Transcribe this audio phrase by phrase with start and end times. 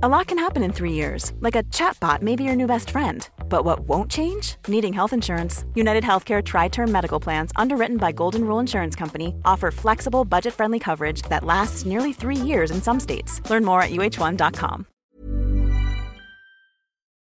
[0.00, 2.90] A lot can happen in three years, like a chatbot may be your new best
[2.90, 3.28] friend.
[3.48, 4.54] But what won't change?
[4.68, 5.64] Needing health insurance.
[5.74, 10.54] United Healthcare Tri Term Medical Plans, underwritten by Golden Rule Insurance Company, offer flexible, budget
[10.54, 13.42] friendly coverage that lasts nearly three years in some states.
[13.50, 14.86] Learn more at uh1.com.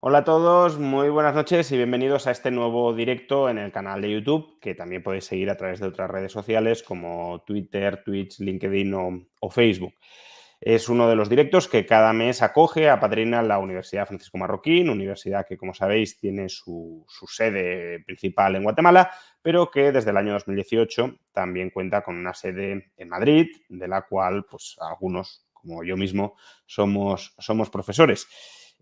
[0.03, 4.01] Hola a todos, muy buenas noches y bienvenidos a este nuevo directo en el canal
[4.01, 8.39] de YouTube, que también podéis seguir a través de otras redes sociales como Twitter, Twitch,
[8.39, 9.93] LinkedIn o, o Facebook.
[10.61, 14.91] Es uno de los directos que cada mes acoge a Padrina la Universidad Francisco Marroquín,
[14.91, 19.11] universidad que, como sabéis, tiene su, sede principal en Guatemala,
[19.41, 24.03] pero que desde el año 2018 también cuenta con una sede en Madrid, de la
[24.03, 26.37] cual pues, algunos, como yo mismo,
[26.67, 28.29] somos, somos profesores.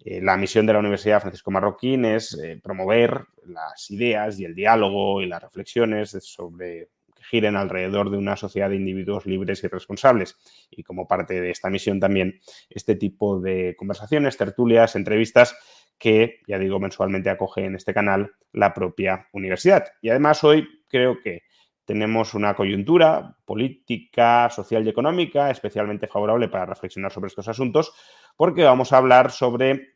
[0.04, 4.54] Eh, la misión de la Universidad Francisco Marroquín es eh, promover las ideas y el
[4.54, 6.88] diálogo y las reflexiones sobre
[7.28, 10.37] giren alrededor de una sociedad de individuos libres y responsables.
[10.70, 15.56] Y como parte de esta misión también este tipo de conversaciones, tertulias, entrevistas
[15.98, 19.87] que, ya digo, mensualmente acoge en este canal la propia universidad.
[20.01, 21.43] Y además hoy creo que
[21.84, 27.93] tenemos una coyuntura política, social y económica especialmente favorable para reflexionar sobre estos asuntos,
[28.37, 29.95] porque vamos a hablar sobre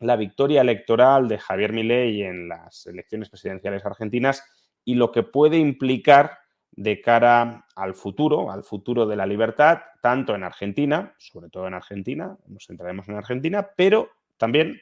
[0.00, 4.44] la victoria electoral de Javier Milei en las elecciones presidenciales argentinas
[4.84, 6.38] y lo que puede implicar
[6.78, 11.74] de cara al futuro, al futuro de la libertad, tanto en Argentina, sobre todo en
[11.74, 14.80] Argentina, nos centraremos en Argentina, pero también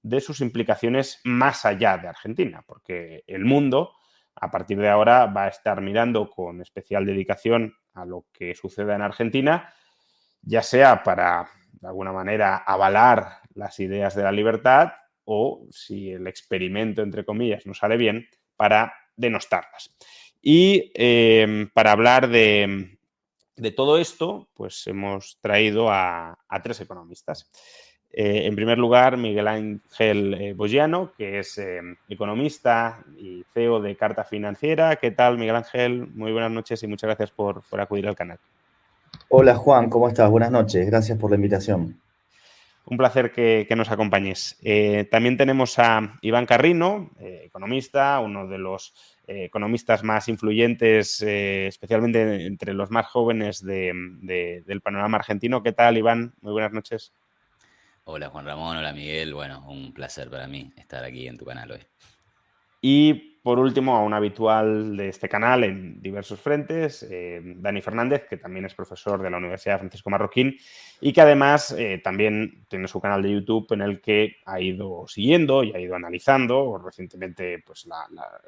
[0.00, 3.94] de sus implicaciones más allá de Argentina, porque el mundo
[4.36, 8.94] a partir de ahora va a estar mirando con especial dedicación a lo que suceda
[8.94, 9.74] en Argentina,
[10.40, 14.92] ya sea para, de alguna manera, avalar las ideas de la libertad
[15.24, 19.96] o, si el experimento, entre comillas, no sale bien, para denostarlas.
[20.46, 22.98] Y em, para hablar de,
[23.74, 27.50] todo esto, pues hemos traído a, tres economistas.
[28.12, 33.96] Eh, en primer lugar, Miguel Ángel eh, Bogiano, que es em, economista y CEO de
[33.96, 34.96] Carta Financiera.
[34.96, 36.08] ¿Qué tal, Miguel Ángel?
[36.08, 38.38] Muy buenas noches y muchas gracias por, acudir al canal.
[39.30, 40.30] Hola, Juan, ¿cómo estás?
[40.30, 40.86] Buenas noches.
[40.86, 41.98] Gracias por la invitación.
[42.86, 44.58] Un placer que, nos acompañes.
[44.62, 48.94] Eh, también tenemos a Iván Carrino, economista, uno de los
[49.26, 55.62] eh, economistas más influyentes, eh, especialmente entre los más jóvenes del panorama argentino.
[55.62, 56.34] ¿Qué tal, Iván?
[56.42, 57.14] Muy buenas noches.
[58.04, 58.76] Hola, Juan Ramón.
[58.76, 59.32] Hola, Miguel.
[59.32, 61.80] Bueno, un placer para mí estar aquí en tu canal hoy.
[62.82, 68.26] Y por último, a un habitual de este canal en diversos frentes, eh, Dani Fernández,
[68.26, 70.56] que también es profesor de la Universidad Francisco Marroquín
[70.98, 75.04] y que además eh, también tiene su canal de YouTube en el que ha ido
[75.08, 76.78] siguiendo y ha ido analizando.
[76.82, 77.86] Recientemente, pues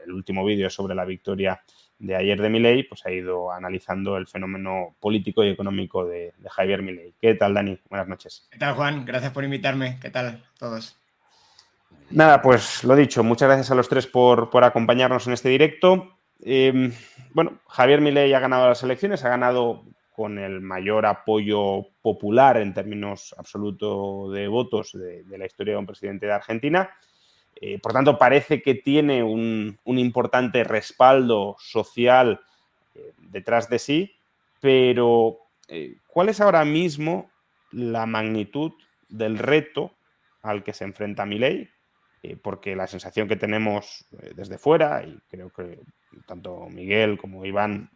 [0.02, 1.60] el último vídeo sobre la victoria
[1.98, 6.48] de ayer de Milei, pues ha ido analizando el fenómeno político y económico de, de
[6.48, 7.12] Javier Milei.
[7.20, 7.78] ¿Qué tal, Dani?
[7.90, 8.48] Buenas noches.
[8.50, 9.04] ¿Qué tal, Juan?
[9.04, 9.98] Gracias por invitarme.
[10.00, 10.98] ¿Qué tal todos?
[12.10, 16.16] Nada, pues lo dicho, muchas gracias a los tres por, acompañarnos en este directo.
[16.40, 16.92] Em,
[17.32, 19.84] bueno, Javier Milei ha ganado las elecciones, ha ganado
[20.16, 25.86] con el mayor apoyo popular en términos absolutos de votos de, la historia de un
[25.86, 26.90] presidente de Argentina.
[27.60, 32.40] Eh, por tanto, parece que tiene un, importante respaldo social
[32.94, 34.16] eh, detrás de sí,
[34.60, 35.38] pero
[35.68, 37.30] eh, ¿cuál es ahora mismo
[37.72, 38.72] la magnitud
[39.08, 39.92] del reto
[40.40, 41.68] al que se enfrenta Milei?
[42.26, 45.80] Eh, porque la sensación que tenemos eh, desde fuera, y creo que
[46.26, 47.90] tanto Miguel como Iván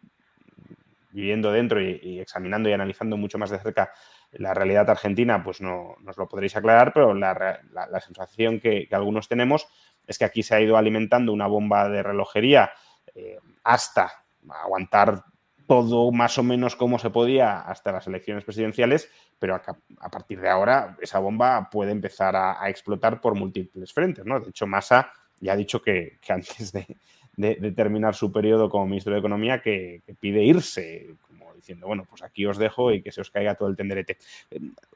[1.11, 3.91] viviendo dentro y, examinando y analizando mucho más de cerca
[4.31, 7.59] la realidad argentina, pues no nos lo podréis aclarar, pero la,
[7.99, 9.67] sensación que, algunos tenemos
[10.07, 12.71] es que aquí se ha ido alimentando una bomba de relojería
[13.13, 14.23] eh, hasta
[14.63, 15.25] aguantar
[15.71, 19.09] todo más o menos como se podía hasta las elecciones presidenciales,
[19.39, 24.25] pero a, partir de ahora esa bomba puede empezar a, explotar por múltiples frentes.
[24.25, 24.41] ¿no?
[24.41, 29.19] De hecho, Massa ya ha dicho que, antes de, terminar su periodo como ministro de
[29.19, 33.31] Economía, que, pide irse, como diciendo, bueno, pues aquí os dejo y que se os
[33.31, 34.17] caiga todo el tenderete.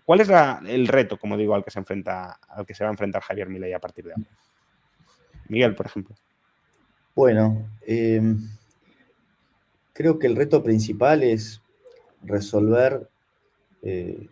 [0.04, 2.92] ¿Cuál es el reto, como digo, al que se enfrenta, al que se va a
[2.92, 4.30] enfrentar Javier Milei a partir de ahora?
[5.48, 6.18] Miguel, por ejemplo.
[7.16, 8.22] Bueno, eh,
[9.96, 11.62] Creo que el reto principal es
[12.22, 13.08] resolver
[13.82, 14.28] eh,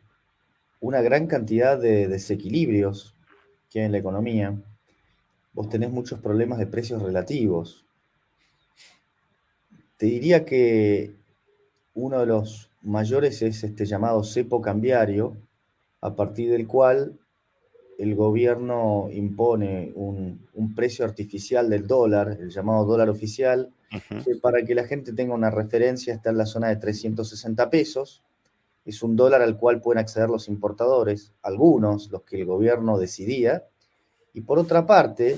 [0.81, 3.15] una gran cantidad de desequilibrios
[3.69, 4.61] que hay en la economía.
[5.53, 7.85] Vos tenés muchos problemas de precios relativos.
[9.95, 11.15] Te diría que
[11.93, 15.37] uno de los mayores es este llamado cepo cambiario,
[16.01, 17.17] a partir del cual
[17.97, 23.71] el gobierno impone un, un precio artificial del dólar, el llamado dólar oficial,
[24.41, 28.23] para que la gente tenga una referencia está en la zona de 360 pesos,
[28.85, 33.65] es un dólar al cual pueden acceder los importadores, algunos, los que el gobierno decidía,
[34.33, 35.37] y por otra parte,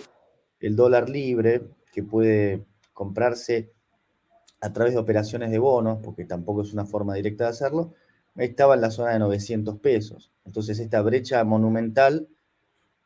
[0.60, 3.72] el dólar libre, que puede comprarse
[4.62, 7.94] a través de operaciones de bonos, porque tampoco es una forma directa de hacerlo,
[8.36, 10.32] estaba en la zona de 900 pesos.
[10.46, 12.28] Entonces esta brecha monumental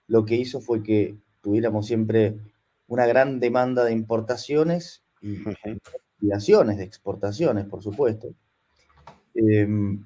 [0.09, 2.35] lo que hizo fue que tuviéramos siempre
[2.87, 5.37] una gran demanda de importaciones y
[6.17, 8.33] liquidaciones de exportaciones, por supuesto.
[9.35, 10.03] Em,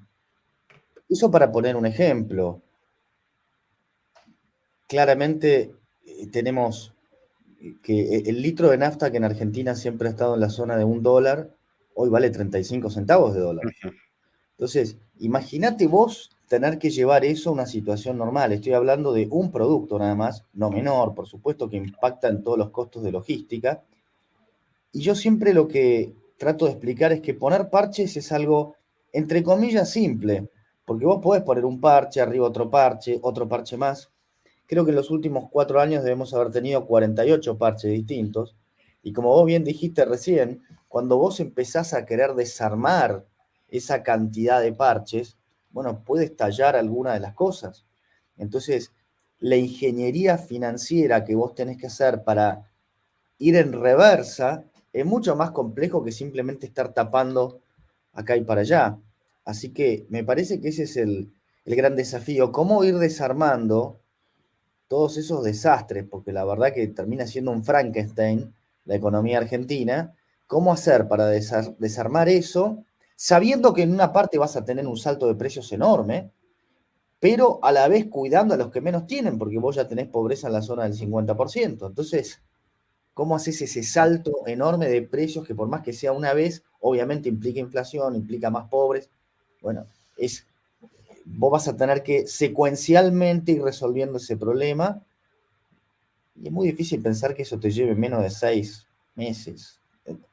[1.10, 2.62] eso para poner un ejemplo.
[4.88, 5.74] Claramente
[6.06, 6.94] eh, tenemos
[7.82, 10.84] que el litro de nafta que en Argentina siempre ha estado en la zona de
[10.84, 11.56] un dólar,
[11.96, 13.64] hoy vale 35 centavos de dólar.
[14.58, 18.52] Entonces, imagínate vos tener que llevar eso a una situación normal.
[18.52, 22.60] Estoy hablando de un producto nada más, no menor, por supuesto, que impacta en todos
[22.60, 23.84] los costos de logística.
[24.92, 28.76] Y yo siempre lo que trato de explicar es que poner parches es algo,
[29.12, 30.52] entre comillas, simple,
[30.86, 34.12] porque vos podés poner un parche, arriba otro parche, otro parche más.
[34.68, 38.56] Creo que en los últimos cuatro años debemos haber tenido 48 parches distintos.
[39.02, 43.26] Y como vos bien dijiste recién, cuando vos empezás a querer desarmar
[43.70, 45.40] esa cantidad de parches,
[45.74, 47.84] bueno, puede estallar alguna de las cosas.
[48.38, 48.94] Entonces,
[49.40, 52.72] la ingeniería financiera que vos tenés que hacer para
[53.40, 57.60] ir en reversa es mucho más complejo que simplemente estar tapando
[58.14, 58.98] acá y para allá.
[59.44, 61.34] Así que me parece que ese es el,
[61.66, 64.00] gran desafío, cómo ir desarmando
[64.88, 68.54] todos esos desastres, porque la verdad que termina siendo un Frankenstein
[68.86, 70.14] la economía argentina,
[70.46, 72.86] cómo hacer para desarmar eso
[73.24, 76.30] sabiendo que en una parte vas a tener un salto de precios enorme,
[77.22, 80.48] pero a la vez cuidando a los que menos tienen, porque vos ya tenés pobreza
[80.48, 81.88] en la zona del 50%.
[81.88, 82.42] Entonces,
[83.14, 87.30] ¿cómo haces ese salto enorme de precios que por más que sea una vez, obviamente
[87.30, 89.10] implica inflación, implica más pobres?
[89.62, 89.86] Bueno,
[90.18, 90.46] es,
[91.24, 95.02] vos vas a tener que secuencialmente ir resolviendo ese problema.
[96.36, 98.86] Y es muy difícil pensar que eso te lleve menos de seis
[99.16, 99.80] meses,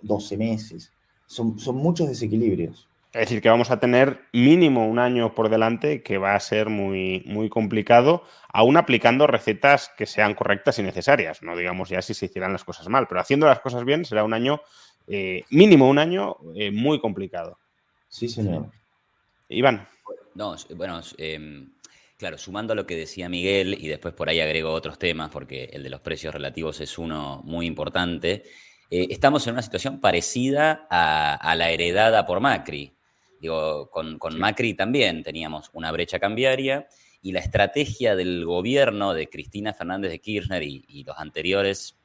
[0.02, 0.90] 12 meses
[1.30, 2.88] son, muchos desequilibrios.
[3.12, 6.68] Es decir, que vamos a tener mínimo un año por delante que va a ser
[6.68, 11.42] muy, muy complicado, aún aplicando recetas que sean correctas y necesarias.
[11.42, 14.24] No digamos ya si se hicieran las cosas mal, pero haciendo las cosas bien será
[14.24, 14.60] un año,
[15.06, 17.58] eh, mínimo un año, eh, muy complicado.
[18.08, 18.70] Sí, señor.
[19.48, 19.88] Iván.
[20.34, 21.70] No, bueno, em,
[22.16, 25.70] claro, sumando a lo que decía Miguel y después por ahí agrego otros temas, porque
[25.72, 28.44] el de los precios relativos es uno muy importante.
[28.90, 32.92] Eh, estamos en una situación parecida a, la heredada por Macri.
[33.40, 36.88] Digo, con, Macri también teníamos una brecha cambiaria
[37.22, 41.96] y la estrategia del gobierno de Cristina Fernández de Kirchner y, los anteriores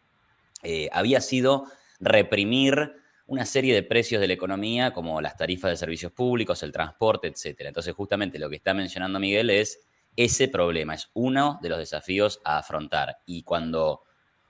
[0.61, 1.65] eh, había sido
[1.99, 2.93] reprimir
[3.27, 7.27] una serie de precios de la economía, como las tarifas de servicios públicos, el transporte,
[7.27, 7.61] etc.
[7.61, 9.79] Entonces, justamente lo que está mencionando Miguel es
[10.15, 13.17] ese problema, es uno de los desafíos a afrontar.
[13.25, 14.04] Y cuando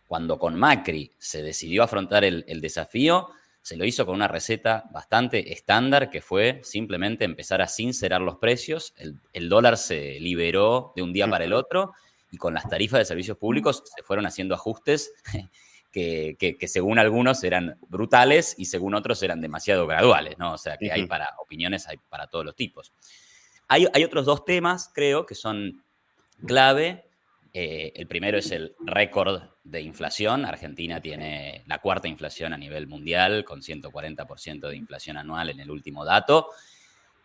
[0.08, 3.30] cuando con Macri se decidió afrontar el, desafío,
[3.62, 8.38] se lo hizo con una receta bastante estándar que fue simplemente empezar a sincerar los
[8.38, 8.94] precios.
[9.34, 11.94] El, dólar se liberó de un día para el otro
[12.32, 15.12] y con las tarifas de servicios públicos se fueron haciendo ajustes
[15.92, 20.54] que, según algunos eran brutales y según otros eran demasiado graduales, ¿no?
[20.54, 22.94] O sea que hay para opiniones, hay para todos los tipos.
[23.68, 25.84] Hay, hay otros dos temas, creo, que son
[26.46, 27.06] clave
[27.58, 30.46] eh, el primero es el récord de inflación.
[30.46, 35.72] Argentina tiene la cuarta inflación a nivel mundial, con 140% de inflación anual en el
[35.72, 36.50] último dato.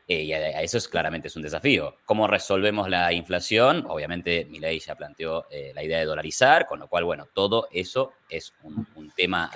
[0.08, 1.98] Eh, y a eso es claramente es un desafío.
[2.04, 3.84] ¿Cómo resolvemos la inflación?
[3.86, 8.14] Obviamente, Milei ya planteó eh, la idea de dolarizar, con lo cual, bueno, todo eso
[8.28, 9.52] es un, tema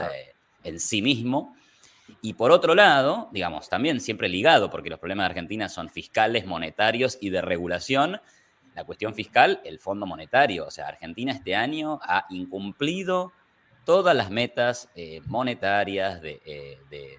[0.62, 1.56] en sí mismo.
[2.22, 6.46] Y por otro lado, digamos, también siempre ligado, porque los problemas de Argentina son fiscales,
[6.46, 8.20] monetarios y de regulación,
[8.74, 10.66] la cuestión fiscal, el Fondo Monetario.
[10.66, 13.32] O sea, Argentina este año ha incumplido
[13.84, 17.18] todas las metas eh, monetarias eh, de,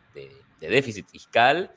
[0.59, 1.71] déficit fiscal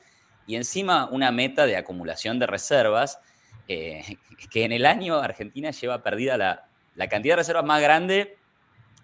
[0.47, 3.19] y encima una meta de acumulación de reservas,
[3.67, 4.17] eh,
[4.51, 8.37] que en el año Argentina lleva perdida la, cantidad de reservas más grande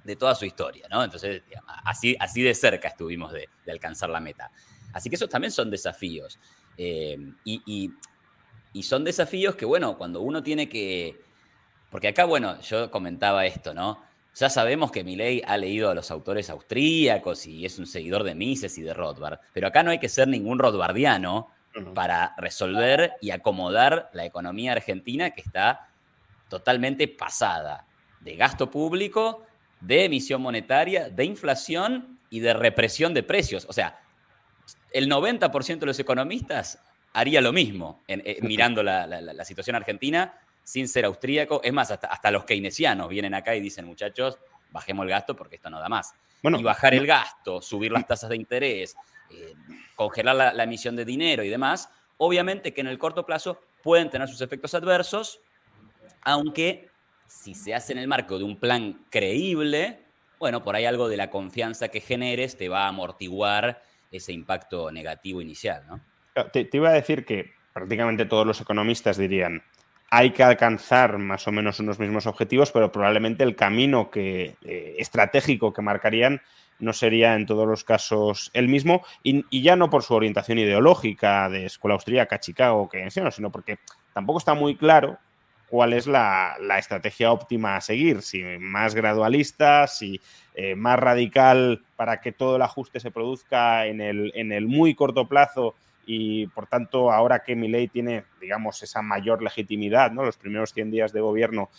[0.03, 1.03] de toda su historia, ¿no?
[1.03, 1.44] Entonces,
[1.84, 4.51] así, así de cerca estuvimos de, alcanzar la meta.
[4.94, 6.39] Así que esos también son desafíos.
[6.77, 7.91] y
[8.84, 11.22] son desafíos que, bueno, cuando uno tiene que...
[11.89, 14.01] Porque acá, bueno, yo comentaba esto, ¿no?
[14.36, 18.36] Ya sabemos que Milei ha leído a los autores austríacos y es un seguidor de
[18.36, 21.50] Mises y de Rothbard, pero acá no hay que ser ningún Rothbardiano
[21.94, 25.88] para resolver y acomodar la economía argentina que está
[26.50, 27.86] totalmente pasada
[28.20, 29.46] de gasto público,
[29.79, 33.65] de emisión monetaria, de inflación y de represión de precios.
[33.70, 34.00] O sea,
[34.91, 36.79] el 90% de los economistas
[37.16, 41.62] haría lo mismo eh, mirando la, situación argentina sin ser austríaco.
[41.64, 44.38] Es más, hasta, los keynesianos vienen acá y dicen, muchachos,
[44.72, 46.14] bajemos el gasto porque esto no da más.
[46.44, 48.98] y bajar el gasto, subir las tasas de interés,
[49.32, 49.54] eh,
[49.96, 54.28] congelar la, emisión de dinero y demás, obviamente que en el corto plazo pueden tener
[54.28, 55.40] sus efectos adversos,
[56.22, 56.90] aunque
[57.28, 60.00] si se hace en el marco de un plan creíble,
[60.38, 63.82] bueno, por ahí algo de la confianza que generes te va a amortiguar
[64.12, 66.02] ese impacto negativo inicial, ¿no?
[66.51, 69.63] Te, iba a decir que prácticamente todos los economistas dirían,
[70.10, 74.96] hay que alcanzar más o menos unos mismos objetivos, pero probablemente el camino que, eh,
[74.98, 76.42] estratégico que marcarían
[76.77, 81.50] no sería en todos los casos el mismo, y, ya no por su orientación ideológica
[81.50, 83.80] de escuela austríaca, Chicago, que sino porque
[84.13, 85.18] tampoco está muy claro
[85.70, 90.20] cuál es la, estrategia óptima a seguir, si más gradualista, si
[90.54, 94.96] eh, más radical para que todo el ajuste se produzca en el, en el muy
[94.96, 95.75] corto plazo
[96.06, 100.24] y por tanto ahora que mi ley tiene, digamos, esa mayor legitimidad, ¿no?
[100.24, 101.70] Los primeros 100 días de gobierno,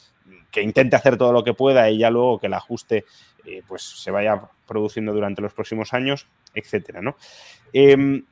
[0.50, 3.04] que intente hacer todo lo que pueda y ya luego que el ajuste
[3.44, 7.16] eh, pues se vaya produciendo durante los próximos años, etcétera, ¿no?
[7.72, 8.24] Em,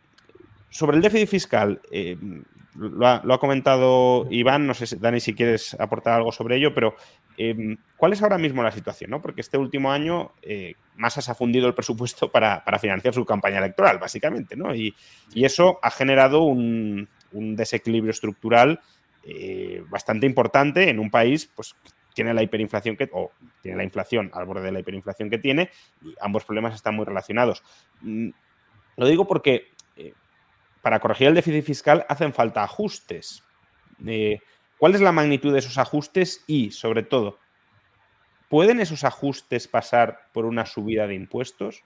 [0.70, 2.42] sobre el déficit fiscal, em,
[2.74, 6.96] lo, ha, comentado Iván, no sé, Dani, si quieres aportar algo sobre ello, pero
[7.36, 9.10] em, ¿cuál es ahora mismo la situación?
[9.10, 9.20] ¿no?
[9.20, 13.58] Porque este último año eh, Massa se ha fundido el presupuesto para, financiar su campaña
[13.58, 14.74] electoral, básicamente, ¿no?
[14.74, 14.94] Y,
[15.34, 18.80] eso ha generado un, desequilibrio estructural
[19.24, 21.74] eh, bastante importante en un país pues,
[22.14, 25.70] tiene la hiperinflación que, o tiene la inflación al borde de la hiperinflación que tiene,
[26.00, 27.62] y ambos problemas están muy relacionados.
[28.00, 28.30] Mm,
[28.96, 30.14] lo digo porque eh,
[30.80, 33.42] para corregir el déficit fiscal hacen falta ajustes.
[34.06, 34.38] Eh,
[34.78, 36.44] ¿Cuál es la magnitud de esos ajustes?
[36.46, 37.38] Y, sobre todo,
[38.48, 41.82] ¿pueden esos ajustes pasar por una subida de impuestos?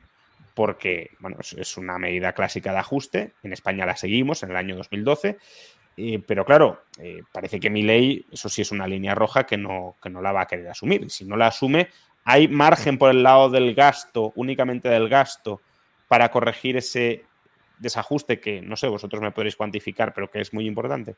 [0.55, 3.35] Porque, bueno, es una medida clásica de ajuste.
[3.43, 5.39] En España la seguimos en el año 2012
[6.01, 9.57] eh, pero claro, eh, parece que mi ley, eso sí es una línea roja que
[9.57, 11.11] no, que no la va a querer asumir.
[11.11, 11.89] Si no la asume,
[12.25, 15.61] hay margen por el lado del gasto, únicamente del gasto,
[16.07, 17.25] para corregir ese
[17.79, 21.17] desajuste que, no sé, vosotros me podréis cuantificar, pero que es muy importante.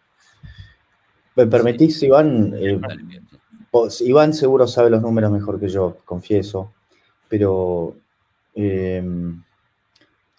[1.37, 2.55] ¿Me permitís, Iván?
[2.57, 2.81] Eh,
[4.01, 6.73] Iván seguro sabe los números mejor que yo, confieso,
[7.29, 7.97] pero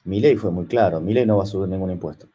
[0.04, 2.28] mi ley fue muy claro, mi ley no va a subir ningún impuesto.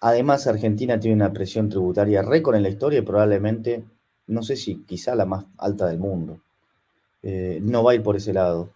[0.00, 3.84] Además, Argentina tiene una presión tributaria récord en la historia y probablemente,
[4.28, 6.40] no sé si quizá la más alta del mundo.
[7.22, 8.70] Eh, no va a ir por ese lado.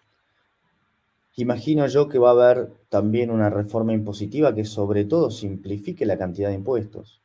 [1.35, 6.17] Imagino yo que va a haber también una reforma impositiva que sobre todo simplifique la
[6.17, 7.22] cantidad de impuestos.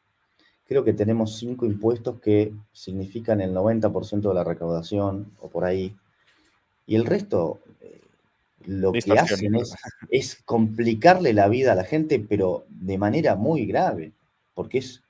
[0.69, 5.97] Creo que tenemos cinco impuestos que significan el 90% de la recaudación o por ahí.
[6.87, 7.61] Y el resto
[8.69, 9.55] lo que hacen
[10.11, 14.13] es, complicarle la vida a la gente, pero de manera muy grave,
[14.55, 15.03] porque es,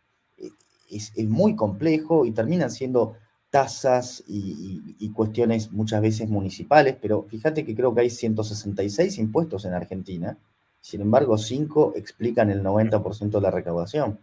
[0.88, 3.16] es, muy complejo y terminan siendo
[3.50, 9.74] tasas y, cuestiones muchas veces municipales, pero fíjate que creo que hay 166 impuestos en
[9.74, 10.38] Argentina,
[10.80, 14.20] sin embargo 5 explican el 90% de la recaudación.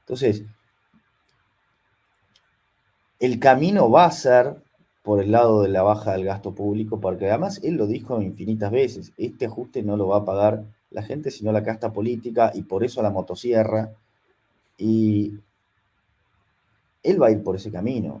[0.00, 0.42] Entonces,
[3.18, 4.56] el camino va a ser
[5.02, 8.72] por el lado de la baja del gasto público, porque además él lo dijo infinitas
[8.72, 12.62] veces, este ajuste no lo va a pagar la gente, sino la casta política, y
[12.62, 13.92] por eso la motosierra,
[14.76, 15.34] y
[17.04, 18.20] él va a ir por ese camino.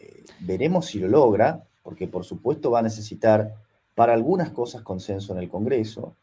[0.00, 3.54] Eh, veremos si lo logra, porque por supuesto va a necesitar
[3.94, 6.16] para algunas cosas consenso en el Congreso,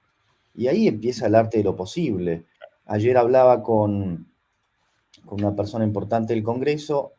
[0.53, 2.43] y ahí empieza el arte de lo posible.
[2.87, 4.27] Ayer hablaba con,
[5.25, 7.13] con una persona importante del Congreso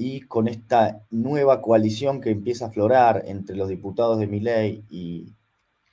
[0.00, 5.34] y con esta nueva coalición que empieza a aflorar entre los diputados de Miley y,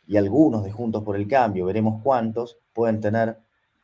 [0.06, 3.40] y algunos de Juntos por el Cambio, veremos cuántos, pueden tener,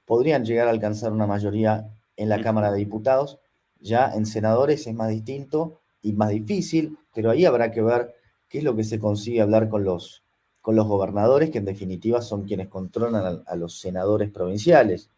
[0.05, 3.39] podrían llegar a alcanzar una mayoría en la Cámara de Diputados.
[3.79, 8.13] Ya en senadores es más distinto y más difícil, pero ahí habrá que ver
[8.47, 10.21] qué es lo que se consigue hablar con los,
[10.61, 15.09] con los gobernadores, que en definitiva son quienes controlan a los senadores provinciales.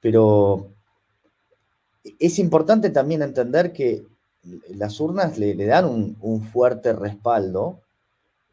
[0.00, 0.68] Pero
[2.20, 4.06] es importante también entender que
[4.74, 7.80] las urnas le, dan un, fuerte respaldo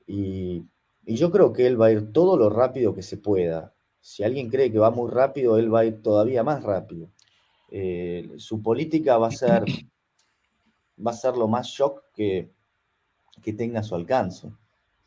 [0.07, 0.65] y,
[1.05, 3.73] yo creo que él va a ir todo lo rápido que se pueda.
[4.00, 7.09] Si alguien cree que va muy rápido, él va a ir todavía más rápido.
[7.69, 9.65] Eh, su política va a ser
[11.05, 12.51] va a ser lo más shock que,
[13.41, 14.51] que tenga a su alcance.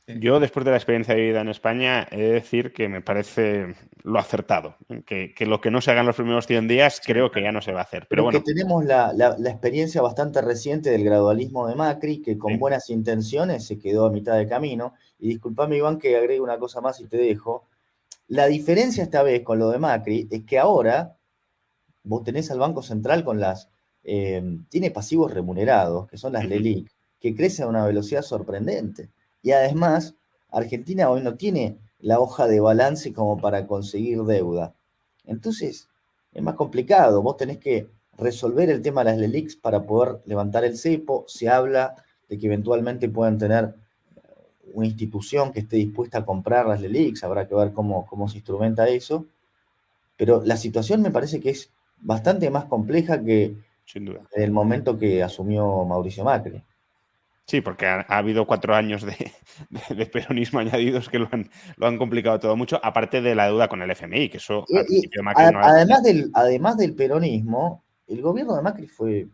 [0.08, 4.20] Yo, después de la experiencia vivida en España, he de decir que me parece lo
[4.20, 4.76] acertado.
[5.04, 7.60] Que, lo que no se haga en los primeros 100 días, creo que ya no
[7.60, 8.06] se va a hacer.
[8.08, 8.40] Pero bueno.
[8.44, 14.06] tenemos la, experiencia bastante reciente del gradualismo de Macri, que con buenas intenciones se quedó
[14.06, 14.94] a mitad de camino.
[15.18, 17.66] Y disculpame, Iván, que agregue una cosa más y te dejo.
[18.28, 21.16] La diferencia esta vez con lo de Macri es que ahora
[22.04, 23.70] vos tenés al Banco Central con las...
[24.04, 29.10] Eh, tiene pasivos remunerados, que son las LELIC, que crecen a una velocidad sorprendente.
[29.46, 30.16] Y además,
[30.50, 34.74] Argentina hoy no tiene la hoja de balance como para conseguir deuda.
[35.24, 35.88] Entonces,
[36.32, 37.22] es más complicado.
[37.22, 37.88] Vos tenés que
[38.18, 41.26] resolver el tema de las LELICs para poder levantar el cepo.
[41.28, 41.94] Se habla
[42.28, 43.72] de que eventualmente puedan tener
[44.74, 48.38] una institución que esté dispuesta a comprar las LELICs, habrá que ver cómo, cómo se
[48.38, 49.26] instrumenta eso.
[50.16, 55.22] Pero la situación me parece que es bastante más compleja que Sin el momento que
[55.22, 56.64] asumió Mauricio Macri.
[57.46, 62.40] Sí, porque ha, habido cuatro años de, peronismo añadidos que lo han, lo han, complicado
[62.40, 64.64] todo mucho, aparte de la deuda con el FMI, que eso...
[65.34, 69.28] además, del, además del peronismo, el gobierno de Macri fue,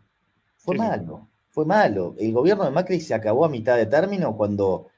[0.57, 2.15] fue malo, fue malo.
[2.19, 4.89] El gobierno de Macri se acabó a mitad de término cuando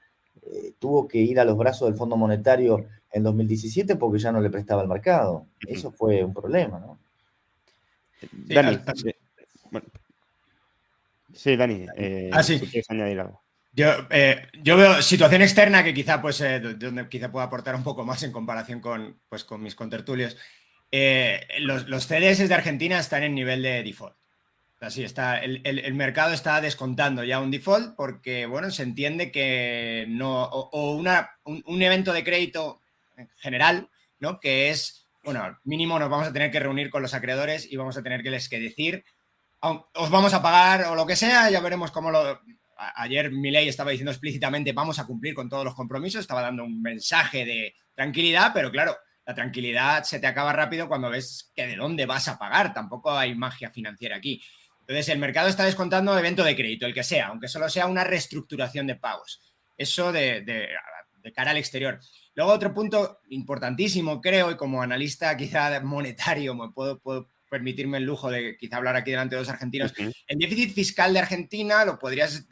[0.51, 4.41] eh, tuvo que ir a los brazos del Fondo Monetario en 2017 porque ya no
[4.41, 5.47] le prestaba el mercado.
[5.65, 6.99] Eso fue un problema, ¿no?
[8.31, 8.77] Dani,
[11.35, 13.43] sí, Dani, eh, ah, si quieres añadir algo.
[13.71, 16.39] Yo, eh, yo, veo situación externa que quizá, pues,
[16.77, 20.37] donde quizá pueda aportar un poco más en comparación con, pues, con mis contertulios.
[21.59, 24.15] los, los CDS de Argentina están en nivel de default.
[24.85, 30.43] Así está, el, mercado está descontando ya un default porque, bueno, se entiende que no,
[30.43, 32.81] o, una, un, evento de crédito
[33.15, 33.89] en general,
[34.19, 34.39] ¿no?
[34.39, 37.97] Que es, bueno, mínimo nos vamos a tener que reunir con los acreedores y vamos
[37.97, 39.05] a tener que les que decir,
[39.93, 42.41] os vamos a pagar o lo que sea, ya veremos cómo lo...
[42.97, 46.81] Ayer Milei estaba diciendo explícitamente, vamos a cumplir con todos los compromisos, estaba dando un
[46.81, 51.77] mensaje de tranquilidad, pero claro, la tranquilidad se te acaba rápido cuando ves que de
[51.77, 54.41] dónde vas a pagar, tampoco hay magia financiera aquí.
[54.81, 58.03] Entonces, el mercado está descontando evento de crédito, el que sea, aunque solo sea una
[58.03, 59.41] reestructuración de pagos.
[59.75, 60.69] Eso de,
[61.33, 61.99] cara al exterior.
[62.35, 68.29] Luego, otro punto importantísimo, creo, y como analista quizá monetario, me puedo, permitirme el lujo
[68.29, 72.45] de quizá hablar aquí delante de los argentinos, el déficit fiscal de Argentina lo podrías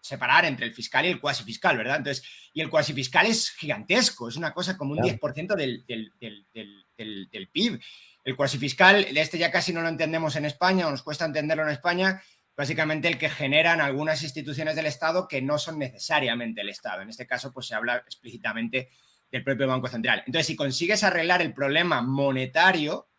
[0.00, 1.98] separar entre el fiscal y el cuasi fiscal, ¿verdad?
[1.98, 7.48] Entonces, y el cuasi fiscal es gigantesco, es una cosa como un 10% del, del
[7.48, 7.80] PIB.
[8.24, 11.62] El cuasi fiscal, este ya casi no lo entendemos en España o nos cuesta entenderlo
[11.62, 12.22] en España,
[12.56, 17.02] básicamente el que generan algunas instituciones del Estado que no son necesariamente el Estado.
[17.02, 18.90] En este caso, pues se habla explícitamente
[19.30, 20.22] del propio Banco Central.
[20.26, 23.09] Entonces, si consigues arreglar el problema monetario,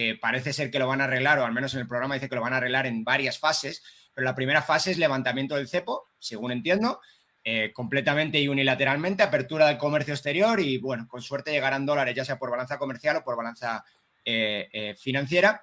[0.00, 2.30] que parece ser que lo van a arreglar, o al menos en el programa dice
[2.30, 3.82] que lo van a arreglar en varias fases,
[4.14, 7.02] pero la primera fase es levantamiento del cepo, según entiendo,
[7.44, 12.24] eh, completamente y unilateralmente, apertura del comercio exterior y, bueno, con suerte llegarán dólares, ya
[12.24, 13.84] sea por balanza comercial o por balanza
[14.24, 15.62] eh, eh, financiera.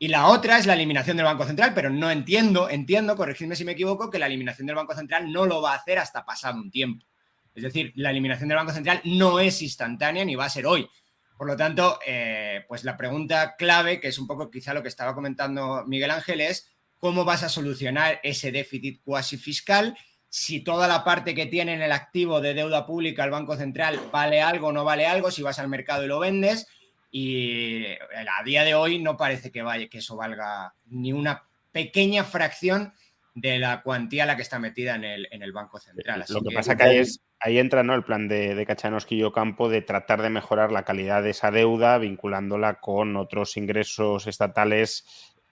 [0.00, 3.64] Y la otra es la eliminación del Banco Central, pero no entiendo, entiendo, corregidme si
[3.64, 6.58] me equivoco, que la eliminación del Banco Central no lo va a hacer hasta pasado
[6.60, 7.06] un tiempo.
[7.54, 10.88] Es decir, la eliminación del Banco Central no es instantánea ni va a ser hoy.
[11.36, 14.88] Por lo tanto, eh, pues la pregunta clave, que es un poco quizá lo que
[14.88, 19.96] estaba comentando Miguel Ángel, es cómo vas a solucionar ese déficit cuasi fiscal
[20.28, 24.00] si toda la parte que tiene en el activo de deuda pública el Banco Central
[24.12, 26.66] vale algo o no vale algo, si vas al mercado y lo vendes,
[27.10, 32.24] y a día de hoy no parece que, vaya, que eso valga ni una pequeña
[32.24, 32.92] fracción
[33.36, 36.24] de la cuantía a la que está metida en el, en el Banco Central.
[36.30, 37.94] Lo que, pasa que ahí, es, ahí entra ¿no?
[37.94, 41.50] el plan de, de Cachanovski y Campo de tratar de mejorar la calidad de esa
[41.50, 45.04] deuda vinculándola con otros ingresos estatales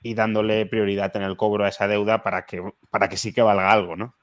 [0.03, 3.43] y dándole prioridad en el cobro a esa deuda para que, para que sí que
[3.43, 4.17] valga algo, ¿no?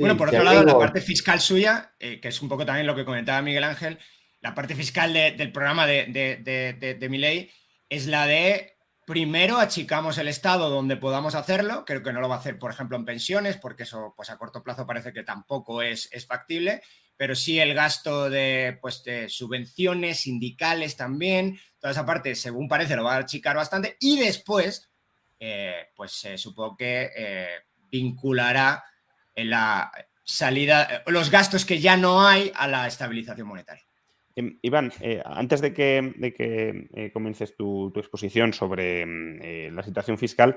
[0.00, 2.96] bueno, por otro lado, la parte fiscal suya, eh, que es un poco también lo
[2.96, 3.98] que comentaba Miguel Ángel,
[4.40, 7.50] la parte fiscal del programa de, de, mi ley
[7.88, 8.74] es la de
[9.10, 12.70] primero achicamos el Estado donde podamos hacerlo, creo que no lo va a hacer, por
[12.70, 16.80] ejemplo, en pensiones, porque eso pues a corto plazo parece que tampoco es, factible,
[17.16, 23.02] pero sí el gasto de, pues, subvenciones sindicales también, toda esa parte, según parece, lo
[23.02, 24.88] va a achicar bastante, y después,
[25.40, 27.48] eh, pues supongo que eh,
[27.90, 28.84] vinculará
[29.34, 29.90] la
[30.22, 33.89] salida, los gastos que ya no hay a la estabilización monetaria.
[34.36, 39.82] Em, Iván, eh, antes de que, que eh, comiences tu, exposición sobre mm, eh, la
[39.82, 40.56] situación fiscal,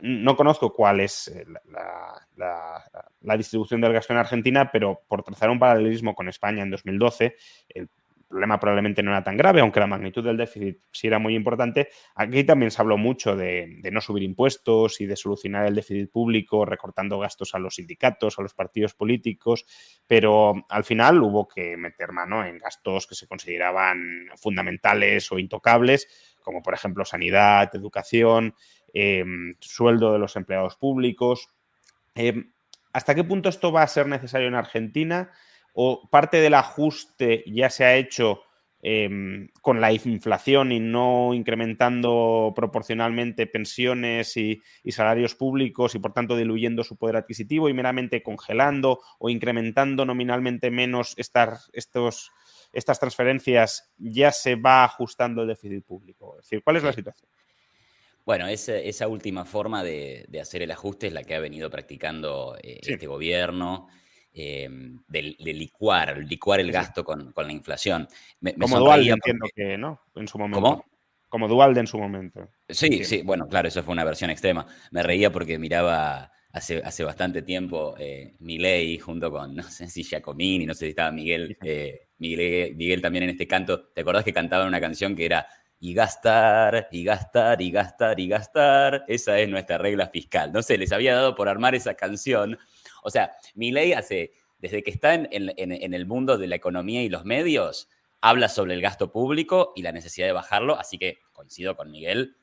[0.00, 1.30] no conozco cuál es
[1.66, 7.36] la, distribución del gasto en Argentina, pero por trazar un paralelismo con España en 2012,
[7.68, 7.88] el
[8.34, 11.88] problema probablemente no era tan grave, aunque la magnitud del déficit sí era muy importante.
[12.16, 16.64] Aquí también se habló mucho de, no subir impuestos y de solucionar el déficit público
[16.64, 19.64] recortando gastos a los sindicatos, a los partidos políticos,
[20.08, 26.34] pero al final hubo que meter mano en gastos que se consideraban fundamentales o intocables,
[26.42, 28.56] como por ejemplo sanidad, educación,
[28.92, 31.50] em, sueldo de los empleados públicos.
[32.16, 32.50] Em,
[32.92, 35.30] ¿Hasta qué punto esto va a ser necesario en Argentina?
[35.74, 38.42] O parte del ajuste ya se ha hecho
[38.80, 46.36] em, con la inflación y no incrementando proporcionalmente pensiones y, salarios públicos y por tanto
[46.36, 52.30] diluyendo su poder adquisitivo y meramente congelando o incrementando nominalmente menos estas, estos,
[52.72, 56.36] estas transferencias, ya se va ajustando el déficit público.
[56.38, 57.28] Es decir, ¿cuál es la situación?
[58.24, 62.80] Bueno, esa, última forma de, hacer el ajuste es la que ha venido practicando eh,
[62.82, 63.88] este gobierno.
[64.36, 64.68] Eh,
[65.06, 68.08] de, licuar, licuar el gasto con, la inflación.
[68.60, 70.00] Como Dualde entiendo que, ¿no?
[70.16, 70.60] En su momento.
[70.60, 70.84] ¿Cómo?
[71.28, 72.48] Como Dualde en su momento.
[72.68, 74.66] Sí, sí, bueno, claro, eso fue una versión extrema.
[74.90, 80.02] Me reía porque miraba hace, hace bastante tiempo eh, Milei junto con, no sé si
[80.02, 83.86] Giacomini, no sé si estaba Miguel, eh, Miguel, Miguel también en este canto.
[83.88, 85.46] ¿Te acordás que cantaban una canción que era
[85.78, 89.04] y gastar, y gastar, y gastar, y gastar.
[89.06, 90.50] Esa es nuestra regla fiscal.
[90.50, 92.58] No sé, les había dado por armar esa canción
[93.04, 97.10] o sea, mi ley hace, desde que está en, el mundo de la economía y
[97.10, 97.88] los medios,
[98.22, 102.36] habla sobre el gasto público y la necesidad de bajarlo, así que coincido con Miguel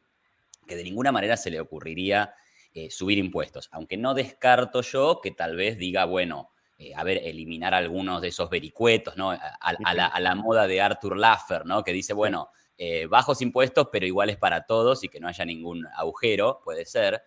[0.67, 2.35] que de ninguna manera se le ocurriría
[2.73, 7.21] eh, subir impuestos, aunque no descarto yo que tal vez diga, bueno, eh, a ver,
[7.23, 9.31] eliminar algunos de esos vericuetos, ¿no?
[9.31, 11.83] A, la, moda de Arthur Laffer, ¿no?
[11.83, 15.87] Que dice, bueno, eh, bajos impuestos, pero iguales para todos y que no haya ningún
[15.95, 17.23] agujero, puede ser.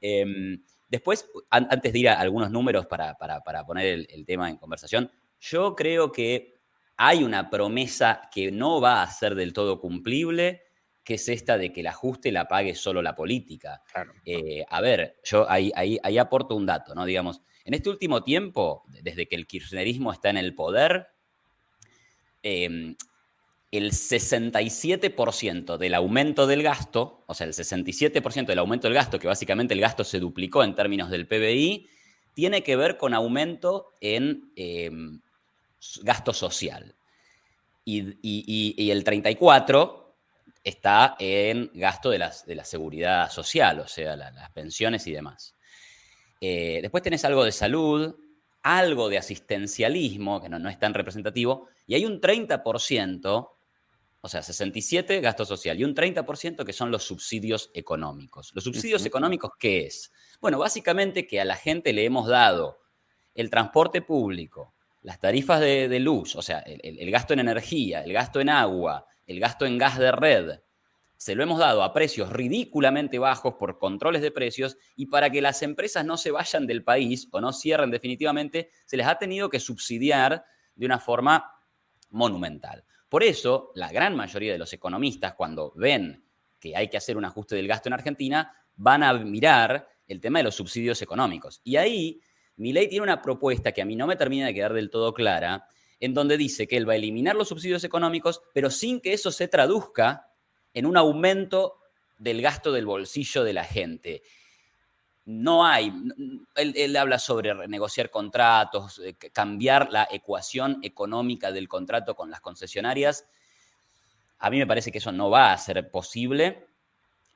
[0.00, 0.62] Em,
[0.94, 3.16] Después, antes de ir a algunos números para,
[3.66, 6.60] poner el, tema en conversación, yo creo que
[6.96, 10.62] hay una promesa que no va a ser del todo cumplible,
[11.02, 13.82] que es esta de que el ajuste la pague solo la política.
[14.24, 17.04] Eh, a ver, yo ahí, ahí, aporto un dato, ¿no?
[17.04, 21.08] Digamos, en este último tiempo, desde que el kirchnerismo está en el poder,
[22.44, 22.94] eh,
[23.76, 29.26] el 67% del aumento del gasto, o sea, el 67% del aumento del gasto, que
[29.26, 31.88] básicamente el gasto se duplicó en términos del PBI,
[32.34, 35.20] tiene que ver con aumento en em,
[36.02, 36.94] gasto social.
[37.84, 40.04] Y, el 34%
[40.62, 45.54] está en gasto de, de la seguridad social, o sea, las pensiones y demás.
[46.40, 48.16] Eh, después tenés algo de salud,
[48.62, 53.50] algo de asistencialismo, que no, no es tan representativo, y hay un 30%
[54.24, 58.52] o sea, 67 gasto social y un 30% que son los subsidios económicos.
[58.54, 60.10] ¿Los subsidios económicos qué es?
[60.40, 62.80] Bueno, básicamente que a la gente le hemos dado
[63.34, 68.40] el transporte público, las tarifas de, luz, o sea, el, gasto en energía, el gasto
[68.40, 70.60] en agua, el gasto en gas de red,
[71.18, 75.42] se lo hemos dado a precios ridículamente bajos por controles de precios y para que
[75.42, 79.50] las empresas no se vayan del país o no cierren definitivamente, se les ha tenido
[79.50, 81.60] que subsidiar de una forma
[82.08, 82.84] monumental.
[83.14, 86.24] Por eso, la gran mayoría de los economistas, cuando ven
[86.58, 90.40] que hay que hacer un ajuste del gasto en Argentina, van a mirar el tema
[90.40, 91.60] de los subsidios económicos.
[91.62, 92.20] Y ahí,
[92.56, 95.14] mi ley tiene una propuesta que a mí no me termina de quedar del todo
[95.14, 95.68] clara,
[96.00, 99.30] en donde dice que él va a eliminar los subsidios económicos, pero sin que eso
[99.30, 100.32] se traduzca
[100.72, 101.76] en un aumento
[102.18, 104.24] del gasto del bolsillo de la gente
[105.26, 105.92] no hay,
[106.54, 113.26] él, habla sobre renegociar contratos, eh, cambiar la ecuación económica del contrato con las concesionarias.
[114.38, 116.66] A mí me parece que eso no va a ser posible.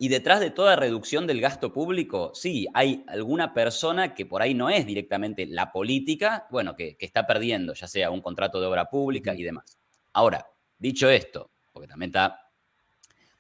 [0.01, 4.55] Y detrás de toda reducción del gasto público, sí, hay alguna persona que por ahí
[4.55, 8.89] no es directamente la política, bueno, que, está perdiendo, ya sea un contrato de obra
[8.89, 9.79] pública y demás.
[10.13, 10.47] Ahora,
[10.79, 12.49] dicho esto, porque también está,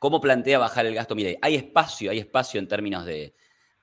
[0.00, 1.14] ¿cómo plantea bajar el gasto?
[1.14, 3.34] Mire, hay espacio, hay espacio en términos de,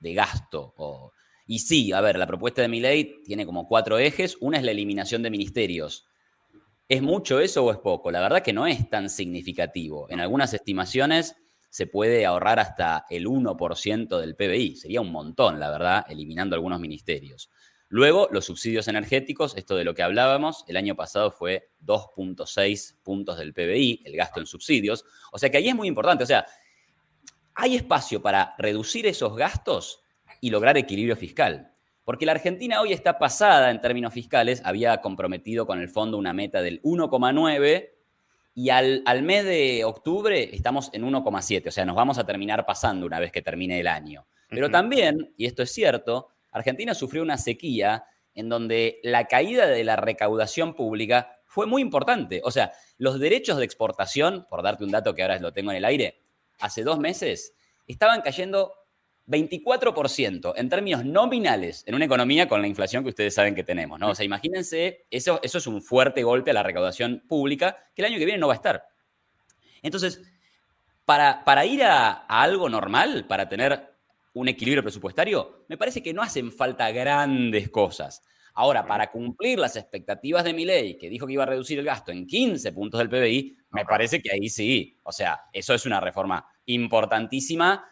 [0.06, 1.12] de gasto.
[1.46, 4.36] y sí, a ver, la propuesta de mi ley tiene como cuatro ejes.
[4.40, 6.06] Una es la eliminación de ministerios.
[6.88, 8.12] ¿Es mucho eso o es poco?
[8.12, 10.08] La verdad que no es tan significativo.
[10.08, 11.34] En algunas estimaciones
[11.68, 14.76] se puede ahorrar hasta el 1% del PBI.
[14.76, 17.50] Sería un montón, la verdad, eliminando algunos ministerios.
[17.88, 23.38] Luego, los subsidios energéticos, esto de lo que hablábamos, el año pasado fue 2.6 puntos
[23.38, 25.04] del PBI, el gasto en subsidios.
[25.32, 26.24] O sea que ahí es muy importante.
[26.24, 26.46] O sea,
[27.56, 30.02] hay espacio para reducir esos gastos
[30.40, 31.72] y lograr equilibrio fiscal.
[32.04, 36.34] Porque la Argentina hoy está pasada en términos fiscales, había comprometido con el fondo una
[36.34, 37.90] meta del 1,9
[38.54, 42.64] y al, al, mes de octubre estamos en 1,7, o sea, nos vamos a terminar
[42.64, 44.26] pasando una vez que termine el año.
[44.48, 49.82] Pero también, y esto es cierto, Argentina sufrió una sequía en donde la caída de
[49.82, 52.40] la recaudación pública fue muy importante.
[52.44, 55.78] O sea, los derechos de exportación, por darte un dato que ahora lo tengo en
[55.78, 56.20] el aire,
[56.58, 57.54] hace dos meses,
[57.86, 58.72] estaban cayendo
[59.26, 63.98] 24% en términos nominales en una economía con la inflación que ustedes saben que tenemos,
[63.98, 64.10] ¿no?
[64.10, 68.06] O sea, imagínense, eso, eso es un fuerte golpe a la recaudación pública que el
[68.06, 68.84] año que viene no va a estar.
[69.82, 70.22] Entonces,
[71.04, 73.94] para, para ir a, algo normal, para tener
[74.34, 78.22] un equilibrio presupuestario, me parece que no hacen falta grandes cosas.
[78.54, 81.84] Ahora, para cumplir las expectativas de mi ley, que dijo que iba a reducir el
[81.84, 84.98] gasto en 15 puntos del PBI, me parece que ahí sí.
[85.04, 87.84] O sea, eso es una reforma importantísima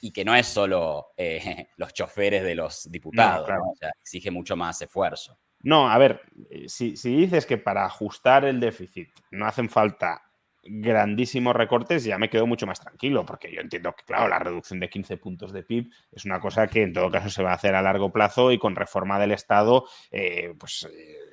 [0.00, 4.56] y que no es solo eh, los choferes de los diputados, o sea, exige mucho
[4.56, 5.38] más esfuerzo.
[5.62, 10.22] No, a ver, eh, si, dices que para ajustar el déficit no hacen falta
[10.68, 14.80] grandísimos recortes, ya me quedo mucho más tranquilo, porque yo entiendo que, claro, la reducción
[14.80, 17.54] de 15 puntos de PIB es una cosa que en todo caso se va a
[17.54, 20.88] hacer a largo plazo y con reforma del Estado, eh, pues...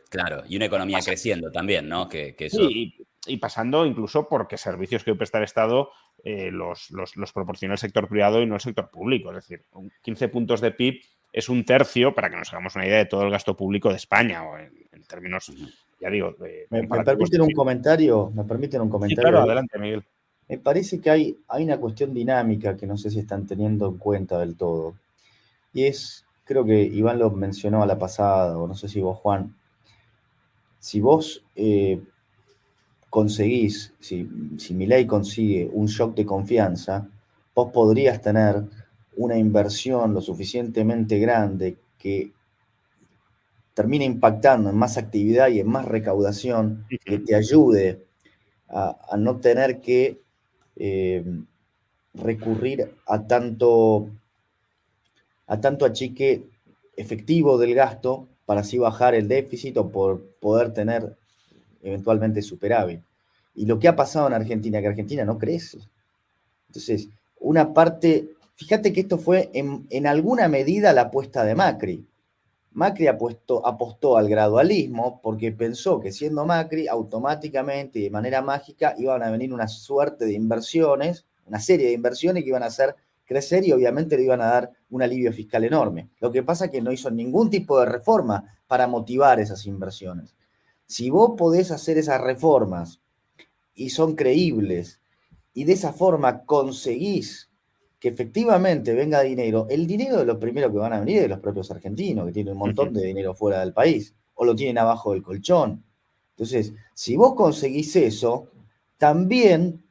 [0.09, 2.07] claro, y una economía creciendo también, ¿no?
[2.07, 2.95] Que, Sí,
[3.27, 5.89] y pasando incluso porque servicios que hoy presta el Estado
[6.23, 9.29] eh, los, los, proporciona el sector privado y no el sector público.
[9.29, 9.65] Es decir,
[10.01, 11.01] 15 puntos de PIB
[11.33, 13.95] es un tercio, para que nos hagamos una idea, de todo el gasto público de
[13.95, 14.71] España, o en,
[15.07, 15.51] términos,
[15.99, 16.35] ya digo...
[16.69, 18.31] ¿Me, permiten un comentario?
[18.33, 19.29] ¿Me permiten un comentario?
[19.29, 20.03] claro, adelante, Miguel.
[20.47, 23.97] Me parece que hay, hay una cuestión dinámica que no sé si están teniendo en
[23.97, 24.95] cuenta del todo.
[25.73, 29.17] Y es, creo que Iván lo mencionó a la pasada, o no sé si vos,
[29.17, 29.55] Juan,
[30.79, 32.01] si vos eh,
[33.13, 37.07] conseguís, si, si ley consigue un shock de confianza,
[37.53, 38.63] vos podrías tener
[39.17, 42.31] una inversión lo suficientemente grande que
[43.75, 48.03] termine impactando en más actividad y en más recaudación, que te ayude
[48.69, 50.19] a, no tener que
[50.75, 51.23] eh,
[52.15, 54.09] recurrir a tanto,
[55.45, 56.45] a tanto achique
[56.97, 61.15] efectivo del gasto para así bajar el déficit o por poder tener
[61.83, 63.01] eventualmente superávit.
[63.53, 65.79] Y lo que ha pasado en Argentina, que Argentina no crece.
[66.67, 72.07] Entonces, una parte, fíjate que esto fue en, alguna medida la apuesta de Macri.
[72.71, 78.95] Macri apuesto, apostó al gradualismo porque pensó que siendo Macri, automáticamente y de manera mágica
[78.97, 82.95] iban a venir una suerte de inversiones, una serie de inversiones que iban a hacer
[83.25, 86.09] crecer y obviamente le iban a dar un alivio fiscal enorme.
[86.19, 90.33] Lo que pasa es que no hizo ningún tipo de reforma para motivar esas inversiones.
[90.93, 93.01] Si vos podés hacer esas reformas
[93.73, 95.01] y son creíbles
[95.51, 97.49] y de esa forma conseguís
[97.99, 101.29] que efectivamente venga dinero, el dinero de los primeros que van a venir es de
[101.29, 104.77] los propios argentinos, que tienen un montón de dinero fuera del país, o lo tienen
[104.77, 105.83] abajo del colchón.
[106.29, 108.51] Entonces, si vos conseguís eso,
[108.99, 109.83] también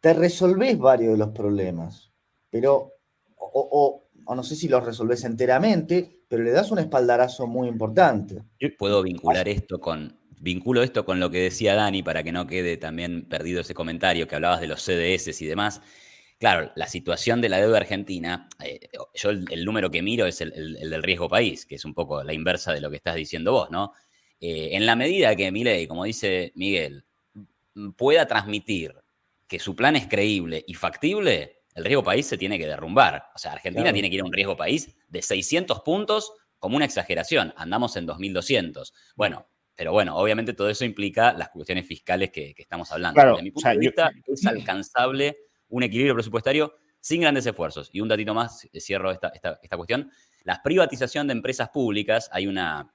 [0.00, 2.10] te resolvés varios de los problemas,
[2.50, 2.94] pero,
[3.36, 8.42] o, o no sé si los resolvés enteramente, pero le das un espaldarazo muy importante.
[8.58, 12.46] Yo puedo vincular esto con, vinculo esto con lo que decía Dani para que no
[12.46, 15.80] quede también perdido ese comentario que hablabas de los CDS y demás.
[16.38, 18.80] Claro, la situación de la deuda argentina, eh,
[19.14, 22.34] yo el, número que miro es el, del riesgo país, que es un poco la
[22.34, 23.92] inversa de lo que estás diciendo vos, ¿no?
[24.38, 27.06] Eh, en la medida que Milei, como dice Miguel,
[27.96, 28.94] pueda transmitir
[29.48, 33.30] que su plan es creíble y factible, el riesgo país se tiene que derrumbar.
[33.34, 36.86] O sea, Argentina tiene que ir a un riesgo país de 600 puntos como una
[36.86, 37.52] exageración.
[37.54, 38.94] Andamos en 2200.
[39.14, 43.20] Bueno, pero bueno, obviamente todo eso implica las cuestiones fiscales que, estamos hablando.
[43.20, 45.36] Desde mi punto de vista, es alcanzable
[45.68, 47.90] un equilibrio presupuestario sin grandes esfuerzos.
[47.92, 50.10] Y un datito más, eh, cierro esta, esta, cuestión.
[50.44, 52.90] La privatización de empresas públicas, hay una,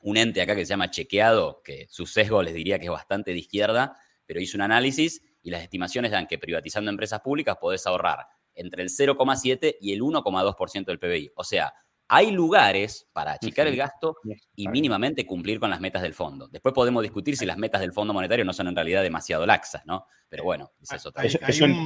[0.00, 3.32] un ente acá que se llama Chequeado, que su sesgo les diría que es bastante
[3.32, 7.86] de izquierda, pero hizo un análisis y las estimaciones dan que privatizando empresas públicas podés
[7.86, 11.32] ahorrar entre el 0,7 y el 1,2% del PBI.
[11.36, 11.74] O sea,
[12.08, 14.16] hay lugares para achicar el gasto
[14.54, 16.48] y mínimamente cumplir con las metas del fondo.
[16.48, 19.86] Después podemos discutir si las metas del Fondo Monetario no son en realidad demasiado laxas,
[19.86, 20.06] ¿no?
[20.28, 21.24] Pero bueno, esa es otra.
[21.24, 21.38] Eso,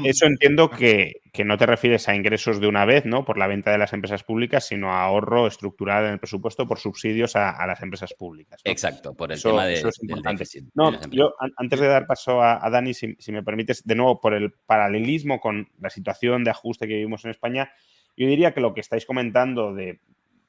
[0.04, 3.24] eso, entiendo que, no te refieres a ingresos de una vez, ¿no?
[3.24, 6.78] Por la venta de las empresas públicas, sino a ahorro estructural en el presupuesto por
[6.78, 8.61] subsidios a, las empresas públicas.
[8.64, 10.44] Exacto, por el tema de, eso es importante.
[10.74, 14.35] no, yo antes de dar paso a, Dani, si, si me permites, de nuevo, por
[14.35, 17.70] el paralelismo con la situación de ajuste que vivimos en España,
[18.18, 20.00] yo diría que lo que estáis comentando de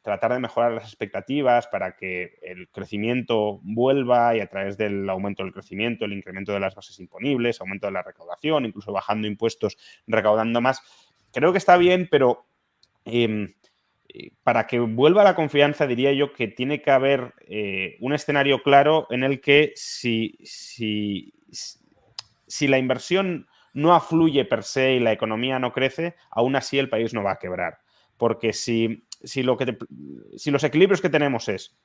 [0.01, 5.43] tratar de mejorar las expectativas para que el crecimiento vuelva y a través del aumento
[5.43, 9.77] del crecimiento, el incremento de las bases imponibles, aumento de la recaudación, incluso bajando impuestos,
[10.07, 10.81] recaudando más,
[11.31, 12.47] creo que está bien, pero
[13.05, 13.53] em,
[14.07, 18.63] eh, para que vuelva la confianza diría yo que tiene que haber eh, un escenario
[18.63, 21.33] claro en el que si, si,
[22.47, 26.89] si la inversión no afluye per se y la economía no crece, aún así el
[26.89, 27.79] país no va a quebrar.
[28.17, 31.77] Porque si, si, los equilibrios que tenemos es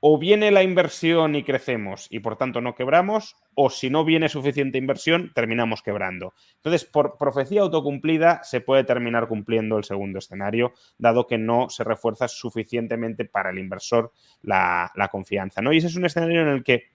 [0.00, 4.28] o viene la inversión y crecemos y por tanto no quebramos, o si no viene
[4.28, 6.34] suficiente inversión, terminamos quebrando.
[6.56, 11.82] Entonces, por profecía autocumplida, se puede terminar cumpliendo el segundo escenario, dado que no se
[11.82, 14.12] refuerza suficientemente para el inversor
[14.42, 15.62] la, la confianza.
[15.62, 15.72] ¿no?
[15.72, 16.90] Y ese es un escenario en el que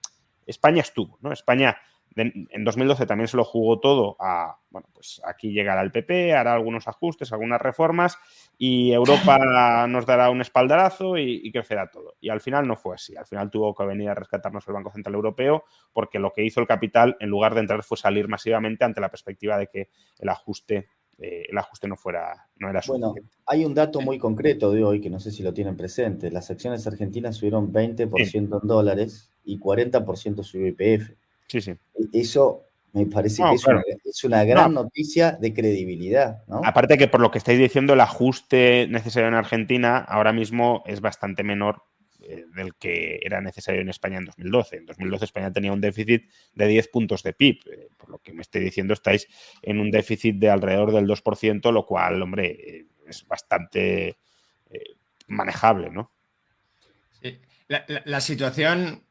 [0.46, 1.18] España estuvo.
[1.20, 1.32] ¿no?
[1.32, 1.76] España
[2.16, 6.54] en 2012 también se lo jugó todo a, bueno, pues aquí llegará el PP, hará
[6.54, 8.18] algunos ajustes, algunas reformas
[8.56, 9.38] y Europa
[9.88, 12.14] nos dará un espaldarazo y, crecerá todo.
[12.20, 13.16] Y al final no fue así.
[13.16, 16.60] Al final tuvo que venir a rescatarnos el Banco Central Europeo porque lo que hizo
[16.60, 20.28] el capital, en lugar de entrar, fue salir masivamente ante la perspectiva de que el
[20.28, 23.20] ajuste eh, el ajuste no fuera no era suficiente.
[23.20, 26.30] Bueno, hay un dato muy concreto de hoy que no sé si lo tienen presente.
[26.30, 31.12] Las acciones argentinas subieron 20% en dólares y 40% subió IPF.
[31.48, 31.74] Sí, sí.
[32.12, 36.44] Eso me parece que es, una, gran noticia de credibilidad.
[36.62, 41.00] Aparte que por lo que estáis diciendo, el ajuste necesario en Argentina ahora mismo es
[41.00, 41.82] bastante menor
[42.20, 44.76] eh, del que era necesario en España en 2012.
[44.76, 47.58] En 2012 España tenía un déficit de 10 puntos de PIB.
[47.66, 49.26] Eh, por lo que me estoy diciendo, estáis
[49.60, 54.18] en un déficit de alrededor del 2%, lo cual, hombre, eh, es bastante
[55.26, 56.10] manejable, ¿no?
[57.22, 57.38] Sí.
[57.68, 59.03] la situación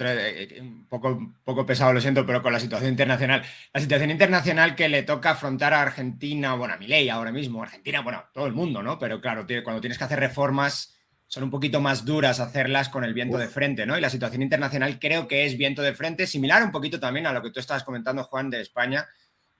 [0.00, 3.42] eh, eh, un poco, poco pesado, lo siento, pero con la situación internacional.
[3.72, 8.00] La situación internacional que le toca afrontar a Argentina, bueno, a ley ahora mismo, Argentina,
[8.00, 8.98] bueno, todo el mundo, ¿no?
[8.98, 10.94] Pero claro, cuando tienes que hacer reformas,
[11.26, 13.96] son un poquito más duras hacerlas con el viento de frente, ¿no?
[13.96, 17.32] Y la situación internacional creo que es viento de frente, similar un poquito también a
[17.32, 19.06] lo que tú estabas comentando, Juan, de España.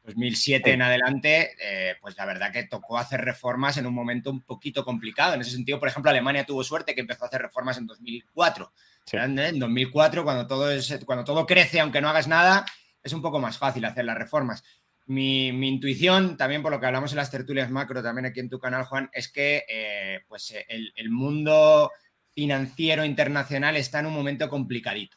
[0.05, 4.41] 2007 en adelante, eh, pues la verdad que tocó hacer reformas en un momento un
[4.41, 5.35] poquito complicado.
[5.35, 8.73] En ese sentido, por ejemplo, Alemania tuvo suerte que empezó a hacer reformas en 2004
[9.12, 12.66] en 2004, cuando todo, es, cuando todo crece, aunque no hagas nada,
[13.03, 14.64] es un poco más fácil hacer las reformas.
[15.07, 18.59] Mi, intuición, también por lo que hablamos en las tertulias macro, también aquí en tu
[18.59, 21.90] canal, Juan, es que eh, pues, el, mundo
[22.33, 25.16] financiero internacional está en un momento complicadito.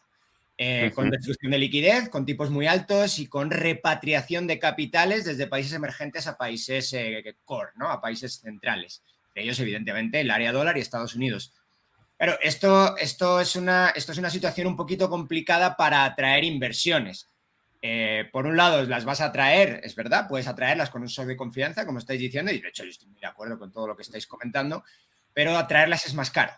[0.58, 5.48] Eh, con destrucción de liquidez, con tipos muy altos y con repatriación de capitales desde
[5.48, 7.90] países emergentes a países eh, core, ¿no?
[7.90, 9.04] a países centrales.
[9.34, 11.52] De ellos, evidentemente, el área dólar y Estados Unidos.
[12.22, 17.32] Pero esto, esto, es una, esto es una situación un poquito complicada para atraer inversiones.
[17.82, 21.26] Eh, por un lado, las vas a atraer, es verdad, puedes atraerlas con un shock
[21.26, 23.88] de confianza, como estáis diciendo, y de hecho yo estoy muy de acuerdo con todo
[23.88, 24.84] lo que estáis comentando,
[25.34, 26.54] pero atraerlas es más caro.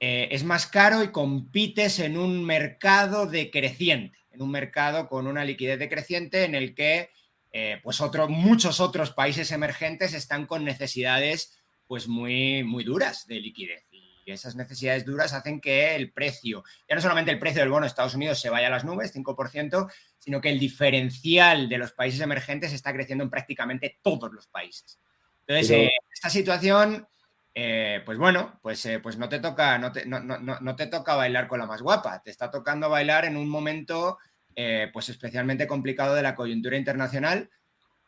[0.00, 5.44] Eh, es más caro y compites en un mercado decreciente, en un mercado con una
[5.44, 7.10] liquidez decreciente en el que
[7.52, 13.85] eh, pues muchos otros países emergentes están con necesidades pues muy, muy duras de liquidez
[14.32, 17.88] esas necesidades duras hacen que el precio, ya no solamente el precio del bono de
[17.88, 22.20] Estados Unidos se vaya a las nubes, 5%, sino que el diferencial de los países
[22.20, 24.98] emergentes está creciendo en prácticamente todos los países.
[25.46, 27.06] Entonces, eh, esta situación,
[27.54, 31.46] eh, pues bueno, pues, eh, pues no, te toca, no, te, no, te toca bailar
[31.46, 34.18] con la más guapa, te está tocando bailar en un momento
[34.92, 37.50] pues especialmente complicado de la coyuntura internacional.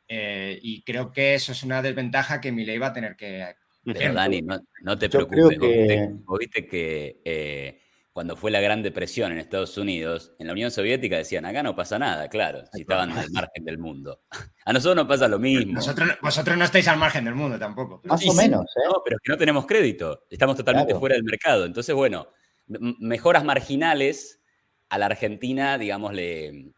[0.08, 4.42] y creo que eso es una desventaja que ley va a tener que, pero Dani,
[4.42, 5.58] no, te preocupes.
[5.58, 6.10] Que...
[6.38, 7.80] viste que eh,
[8.12, 11.76] cuando fue la Gran Depresión en Estados Unidos, en la Unión Soviética decían, acá no
[11.76, 14.22] pasa nada, claro, si estaban al margen del mundo.
[14.64, 15.80] A nosotros no pasa lo mismo.
[16.20, 18.02] vosotros no estáis al margen del mundo tampoco.
[18.04, 18.64] Más o menos.
[18.76, 18.88] ¿eh?
[18.88, 21.64] No, pero es que no tenemos crédito, estamos totalmente fuera del mercado.
[21.64, 22.28] Entonces, bueno,
[22.66, 24.42] mejoras marginales
[24.88, 26.72] a la Argentina, digamos, le,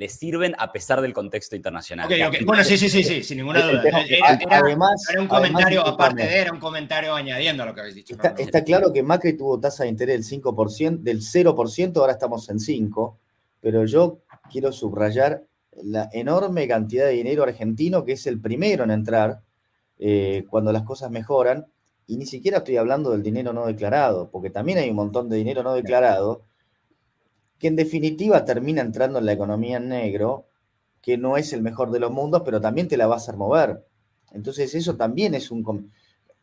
[0.00, 2.08] le sirven a pesar del contexto internacional.
[2.46, 3.82] Bueno, sí, sí, sí, sí, sin ninguna duda.
[4.08, 8.16] Era, además, era un comentario, aparte era un comentario añadiendo a lo que habéis dicho.
[8.38, 12.56] Está, claro que Macri tuvo tasa de interés del 5%, del 0%, ahora estamos en
[12.56, 13.14] 5%,
[13.60, 15.44] pero yo quiero subrayar
[15.82, 19.42] la enorme cantidad de dinero argentino que es el primero en entrar
[19.98, 21.66] eh, cuando las cosas mejoran,
[22.06, 25.36] y ni siquiera estoy hablando del dinero no declarado, porque también hay un montón de
[25.36, 26.46] dinero no declarado
[27.60, 30.46] que en definitiva termina entrando en la economía en negro,
[31.02, 33.36] que no es el mejor de los mundos, pero también te la va a hacer
[33.36, 33.84] mover.
[34.32, 35.92] Entonces eso también es un...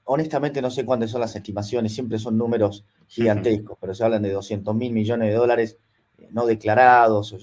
[0.05, 4.31] Honestamente no sé cuántas son las estimaciones, siempre son números gigantescos, pero se hablan de
[4.31, 5.77] 200 mil millones de dólares
[6.19, 7.35] eh, no declarados.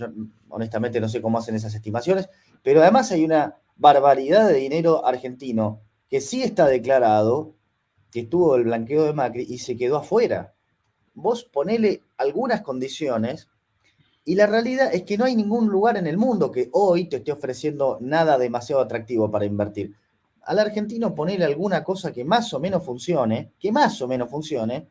[0.49, 2.31] honestamente no sé cómo hacen esas estimaciones,
[2.63, 7.55] pero además hay una barbaridad de dinero argentino que sí está declarado,
[8.13, 10.55] que estuvo el blanqueo de Macri y se quedó afuera.
[11.13, 13.49] Vos ponele algunas condiciones
[14.25, 17.17] y la realidad es que no hay ningún lugar en el mundo que hoy te
[17.17, 19.95] esté ofreciendo nada demasiado atractivo para invertir.
[20.43, 24.89] Al argentino ponerle alguna cosa que más o menos funcione, que más o menos funcione,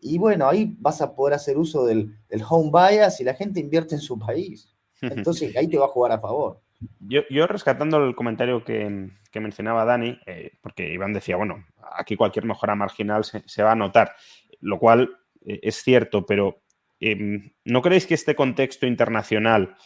[0.00, 2.14] y bueno, ahí vas a poder hacer uso del,
[2.48, 4.72] home bias y la gente invierte en su país.
[5.00, 6.60] Entonces ahí te va a jugar a favor.
[7.00, 9.10] Yo, rescatando el comentario que,
[9.40, 14.14] mencionaba Dani, eh, porque Iván decía, bueno, aquí cualquier mejora marginal se, va a notar,
[14.60, 15.10] lo cual
[15.46, 16.60] eh, es cierto, pero
[17.00, 19.76] Em, ¿no creéis que este contexto internacional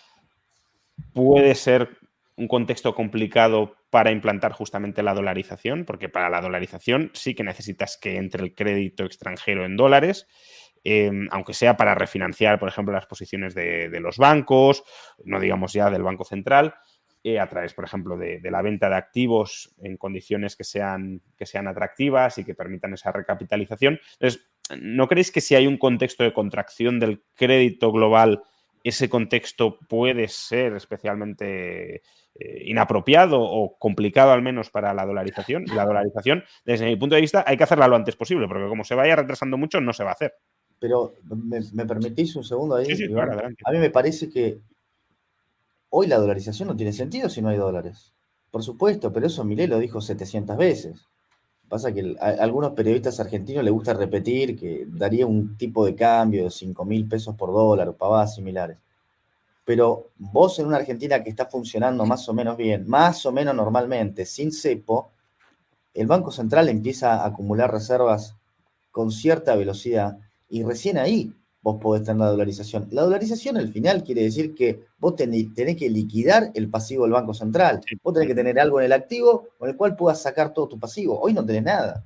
[1.13, 1.99] puede ser
[2.37, 5.85] un contexto complicado para implantar justamente la dolarización?
[5.85, 10.27] Porque para la dolarización sí que necesitas que entre el crédito extranjero en dólares.
[10.85, 14.83] em, aunque sea para refinanciar, por ejemplo, las posiciones de, los bancos,
[15.25, 16.75] no digamos ya del Banco Central,
[17.23, 21.47] eh, a través, por ejemplo, de, la venta de activos en condiciones que sean, que
[21.47, 24.01] sean atractivas y que permitan esa recapitalización.
[24.15, 24.45] Entonces,
[24.81, 28.43] ¿no creéis que si hay un contexto de contracción del crédito global,
[28.85, 32.03] ese contexto puede ser especialmente
[32.35, 35.64] eh, inapropiado o complicado al menos para la dolarización?
[35.66, 38.68] Y la dolarización, desde mi punto de vista, hay que hacerla lo antes posible, porque
[38.68, 40.35] como se vaya retrasando mucho, no se va a hacer.
[40.79, 42.87] Pero, ¿me, permitís un segundo ahí?
[42.97, 44.59] Sí, claro, a mí me parece que
[45.91, 48.14] hoy la dolarización no tiene sentido si no hay dólares.
[48.51, 51.09] Por supuesto, pero eso Milei lo dijo 700 veces.
[51.73, 56.45] Pasa que a, algunos periodistas argentinos les gusta repetir que daría un tipo de cambio
[56.45, 58.77] de 5 mil pesos por dólar o pavadas similares.
[59.64, 63.55] Pero vos en una Argentina que está funcionando más o menos bien, más o menos
[63.55, 65.12] normalmente, sin cepo,
[65.95, 68.37] el Banco Central empieza a acumular reservas
[68.91, 70.18] con cierta velocidad
[70.51, 71.33] y recién ahí
[71.63, 72.89] vos podés tener la dolarización.
[72.91, 77.33] La dolarización al final quiere decir que vos tenés, que liquidar el pasivo del Banco
[77.33, 77.81] Central.
[78.03, 80.79] Vos tenés que tener algo en el activo con el cual puedas sacar todo tu
[80.79, 81.19] pasivo.
[81.21, 82.05] Hoy no tenés nada.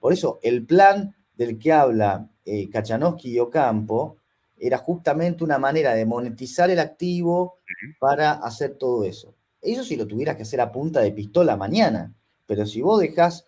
[0.00, 4.16] Por eso el plan del que habla eh, Kachanowski y Ocampo
[4.58, 7.58] era justamente una manera de monetizar el activo
[7.98, 9.34] para hacer todo eso.
[9.60, 12.14] Eso si lo tuvieras que hacer a punta de pistola mañana.
[12.46, 13.46] Pero si vos dejás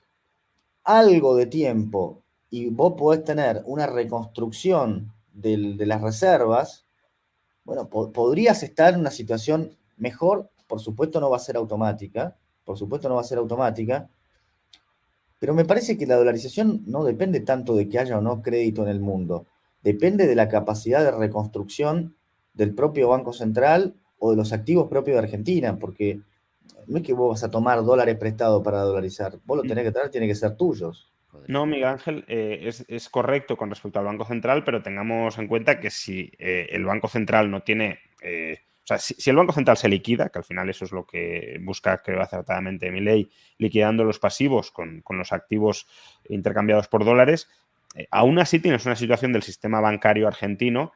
[0.85, 6.87] algo de tiempo y vos podés tener una reconstrucción de las reservas,
[7.65, 12.79] bueno, podrías estar en una situación mejor, por supuesto no va a ser automática, por
[12.79, 14.09] supuesto no va a ser automática,
[15.39, 18.83] pero me parece que la dolarización no depende tanto de que haya o no crédito
[18.83, 19.47] en el mundo,
[19.83, 22.17] depende de la capacidad de reconstrucción
[22.55, 26.21] del propio Banco Central o de los activos propios de Argentina, porque
[26.87, 29.93] no es que vos vas a tomar dólares prestados para dolarizar, vos lo tenés que
[29.93, 31.13] traer, tiene que ser tuyos.
[31.49, 35.81] No, Miguel Ángel, eh, es, correcto con respecto al Banco Central, pero tengamos en cuenta
[35.81, 38.01] que si eh, el Banco Central no tiene.
[38.23, 41.07] Eh, o sea, si, el Banco Central se liquida, que al final eso es lo
[41.07, 45.89] que busca, creo, acertadamente mi ley, liquidando los pasivos con, los activos
[46.29, 47.49] intercambiados por dólares,
[48.11, 50.93] aún así tienes una situación del sistema bancario argentino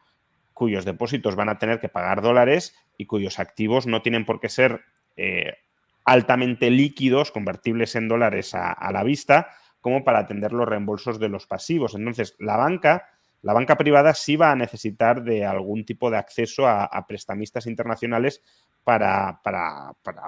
[0.53, 4.51] cuyos depósitos van a tener que pagar dólares y cuyos activos no tienen por qué
[4.51, 4.85] ser
[6.05, 9.49] altamente líquidos, convertibles en dólares a la vista,
[9.81, 11.95] como para atender los reembolsos de los pasivos.
[11.95, 13.09] Entonces, la banca,
[13.43, 18.43] la banca privada sí va a necesitar de algún tipo de acceso a, prestamistas internacionales
[18.85, 19.41] para,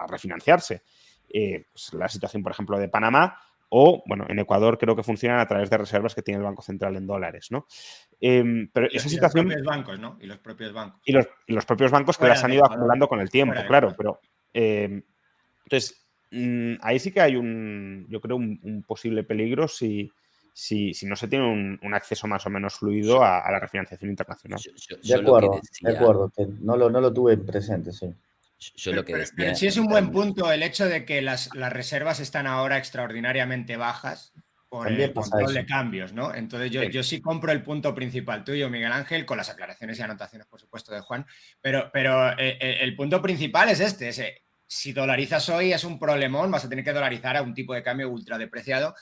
[0.09, 0.83] refinanciarse.
[1.29, 3.39] Eh, pues, la situación, por ejemplo, de Panamá
[3.75, 6.61] o, bueno, en Ecuador creo que funcionan a través de reservas que tiene el Banco
[6.61, 7.67] Central en dólares, ¿no?
[8.21, 9.47] Em, pero esa situación...
[9.47, 10.19] los propios bancos, ¿no?
[10.21, 11.01] Y los propios bancos.
[11.07, 14.21] Y los, propios bancos que las han ido acumulando con el tiempo, claro, pero...
[14.53, 15.03] Em,
[15.65, 16.02] entonces,
[16.33, 20.11] Mm, ahí sí que hay un, yo creo, un, posible peligro si,
[20.55, 24.59] si, no se tiene un, acceso más o menos fluido a, la refinanciación internacional.
[25.03, 28.07] de acuerdo, de acuerdo, no lo, no lo tuve presente, sí.
[28.77, 31.51] Yo lo que decía, pero, sí es un buen punto el hecho de que las,
[31.51, 34.33] reservas están ahora extraordinariamente bajas
[34.69, 36.35] por el control de cambios, ¿no?
[36.35, 36.91] Entonces yo sí.
[36.91, 40.61] yo sí compro el punto principal tuyo, Miguel Ángel, con las aclaraciones y anotaciones, por
[40.61, 41.27] supuesto, de Juan,
[41.61, 44.23] pero, pero eh, eh, el punto principal es este, es,
[44.73, 47.83] si dolarizas hoy es un problemón, vas a tener que dolarizar a un tipo de
[47.83, 48.95] cambio ultra depreciado,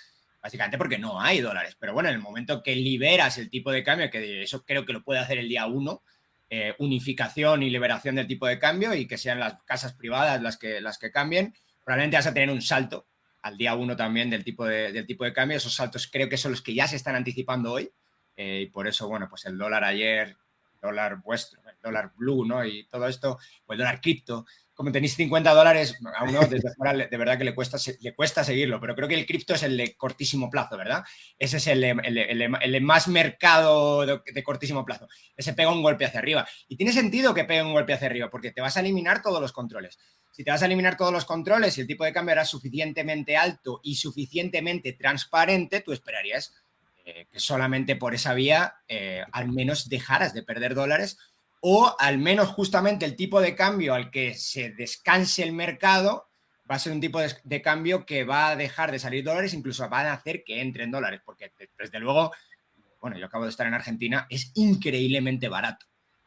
[0.43, 1.77] básicamente porque no hay dólares.
[1.79, 4.93] Pero bueno, en el momento que liberas el tipo de cambio, que eso creo que
[4.93, 6.03] lo puede hacer el día uno,
[6.51, 10.57] eh, unificación y liberación del tipo de cambio y que sean las casas privadas las
[10.57, 11.55] que, las que cambien,
[11.85, 13.07] probablemente vas a tener un salto
[13.43, 15.57] al día uno también del tipo de, del tipo de cambio.
[15.57, 17.93] Esos saltos creo que son los que ya se están anticipando hoy.
[18.37, 20.37] Eh, y por eso, bueno, pues el dólar ayer,
[20.83, 22.65] dólar vuestro, dólar blue, ¿no?
[22.65, 24.47] Y todo esto, o el dólar cripto,
[24.81, 28.43] como tenéis 50 dólares, a uno desde fuera de verdad que le cuesta, le cuesta
[28.43, 31.05] seguirlo, pero creo que el cripto es el de cortísimo plazo, ¿verdad?
[31.39, 35.07] Ese es el, más mercado de, cortísimo plazo.
[35.37, 36.49] Ese pega un golpe hacia arriba.
[36.67, 39.43] Y tiene sentido que pegue un golpe hacia arriba, porque te vas a eliminar todos
[39.43, 39.99] los controles.
[40.31, 43.37] Si te vas a eliminar todos los controles y el tipo de cambio era suficientemente
[43.37, 46.55] alto y suficientemente transparente, tú esperarías
[47.05, 51.19] eh, que solamente por esa vía eh, al menos dejaras de perder dólares
[51.61, 56.31] o al menos justamente el tipo de cambio al que se descanse el mercado
[56.71, 59.89] va a ser un tipo de, cambio que va a dejar de salir dólares, incluso
[59.91, 62.31] va a hacer que entren dólares, porque desde luego,
[63.01, 65.87] bueno, yo acabo de estar en Argentina, es increíblemente barato.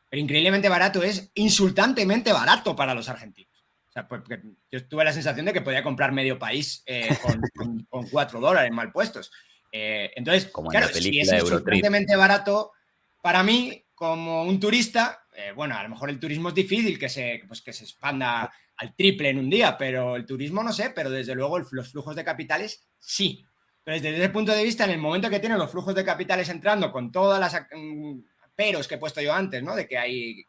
[0.09, 3.63] Pero increíblemente barato es insultantemente barato para los argentinos.
[3.87, 4.21] O sea, pues,
[4.69, 7.07] yo tuve la sensación de que podía comprar medio país eh,
[7.89, 9.31] con, cuatro dólares mal puestos.
[9.71, 12.73] Eh, entonces, claro, si es insultantemente barato,
[13.21, 17.09] para mí, como un turista, eh, bueno, a lo mejor el turismo es difícil que
[17.09, 20.91] se, pues que se expanda al triple en un día, pero el turismo no sé,
[20.91, 23.45] pero desde luego los flujos de capitales sí.
[23.79, 26.47] Entonces, desde ese punto de vista, en el momento que tienen los flujos de capitales
[26.49, 28.19] entrando con todas las mm,
[28.55, 29.75] peros que he puesto yo antes, ¿no?
[29.75, 30.45] De que hay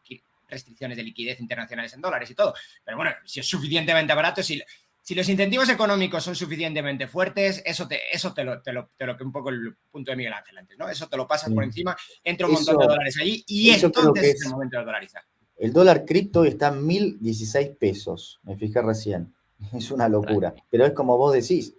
[0.47, 2.53] restricciones de liquidez internacionales en dólares y todo.
[2.83, 4.61] Pero bueno, si es suficientemente barato, si,
[5.05, 9.05] si los incentivos económicos son suficientemente fuertes, eso te, eso te lo, te lo, te
[9.05, 10.89] lo que un poco el punto de Miguel Ángel antes, ¿no?
[10.89, 14.33] Eso te lo pasas por encima, entra un montón de dólares allí y entonces es,
[14.33, 15.21] es el momento de dolarizar.
[15.57, 19.31] El dólar cripto está en 1016 pesos, me fijé recién.
[19.73, 20.55] Es una locura.
[20.71, 21.75] Pero es como vos decís,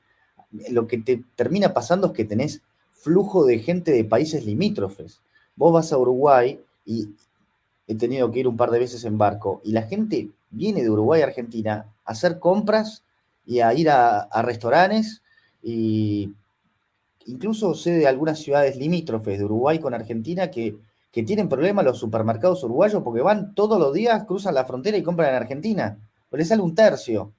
[0.70, 2.62] lo que te termina pasando es que tenés
[2.93, 5.20] flujo de gente de países limítrofes.
[5.57, 7.09] Vos vas a Uruguay y
[7.89, 10.91] he tenido que ir un par de veces en barco y la gente viene de
[10.91, 13.03] Uruguay a Argentina a hacer compras
[13.47, 15.22] y a ir a, restaurantes
[15.62, 16.34] y
[17.26, 20.76] incluso sé de algunas ciudades limítrofes de Uruguay con Argentina que,
[21.11, 25.03] que tienen problemas los supermercados uruguayos porque van todos los días, cruzan la frontera y
[25.03, 25.99] compran en Argentina.
[26.28, 27.32] Pero les sale un tercio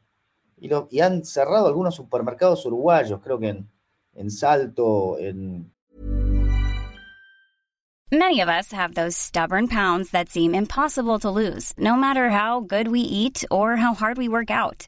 [0.58, 3.70] y, y han cerrado algunos supermercados uruguayos, creo que en,
[4.16, 5.72] en Salto, en...
[8.10, 12.88] Many of us have those stubborn pounds that seem impossible to no matter how good
[12.88, 14.88] we eat or how hard we work out.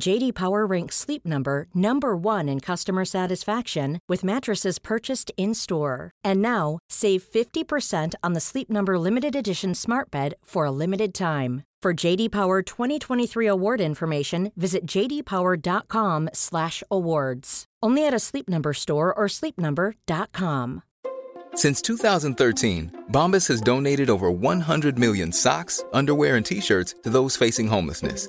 [0.00, 6.12] JD Power ranks Sleep Number number 1 in customer satisfaction with mattresses purchased in-store.
[6.24, 11.12] And now, save 50% on the Sleep Number limited edition Smart Bed for a limited
[11.12, 11.64] time.
[11.82, 17.64] For JD Power 2023 award information, visit jdpower.com/awards.
[17.82, 20.82] Only at a Sleep Number store or sleepnumber.com.
[21.54, 27.66] Since 2013, Bombas has donated over 100 million socks, underwear, and t-shirts to those facing
[27.66, 28.28] homelessness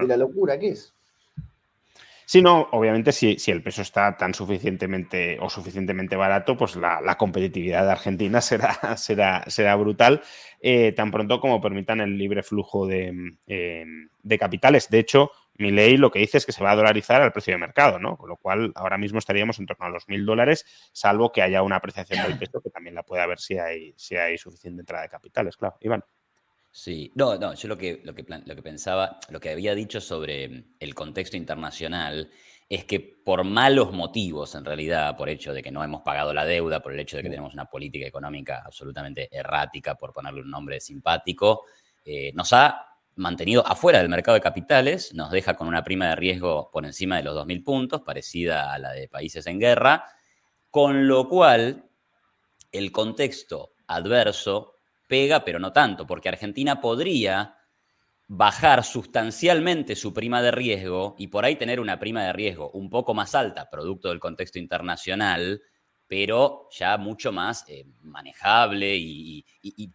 [0.00, 0.96] De la locura que es.
[2.28, 7.16] Sí, no, obviamente si, si, el peso está tan suficientemente o suficientemente barato, pues la,
[7.16, 10.22] competitividad de Argentina será, será, será brutal,
[10.60, 14.90] eh, tan pronto como permitan el libre flujo de, em, de, capitales.
[14.90, 17.54] De hecho, mi ley lo que dice es que se va a dolarizar al precio
[17.54, 18.16] de mercado, ¿no?
[18.16, 21.62] Con lo cual ahora mismo estaríamos en torno a los mil dólares, salvo que haya
[21.62, 25.04] una apreciación del peso, que también la puede haber si hay, si hay suficiente entrada
[25.04, 25.76] de capitales, claro.
[25.80, 26.02] Iván.
[26.78, 29.98] Sí, no, no, yo lo que, lo, que lo que pensaba, lo que había dicho
[29.98, 32.30] sobre mm, el contexto internacional
[32.68, 36.44] es que por malos motivos, en realidad, por hecho de que no hemos pagado la
[36.44, 40.50] deuda, por el hecho de que tenemos una política económica absolutamente errática, por ponerle un
[40.50, 41.62] nombre simpático,
[42.04, 46.16] eh, nos ha mantenido afuera del mercado de capitales, nos deja con una prima de
[46.16, 50.04] riesgo por encima de los 2.000 puntos, parecida a la de países en guerra,
[50.70, 51.88] con lo cual
[52.70, 54.75] el contexto adverso
[55.06, 57.56] pega, pero no tanto, porque Argentina podría
[58.28, 62.90] bajar sustancialmente su prima de riesgo y por ahí tener una prima de riesgo un
[62.90, 65.62] poco más alta, producto del contexto internacional,
[66.08, 69.44] pero ya mucho más eh, manejable y,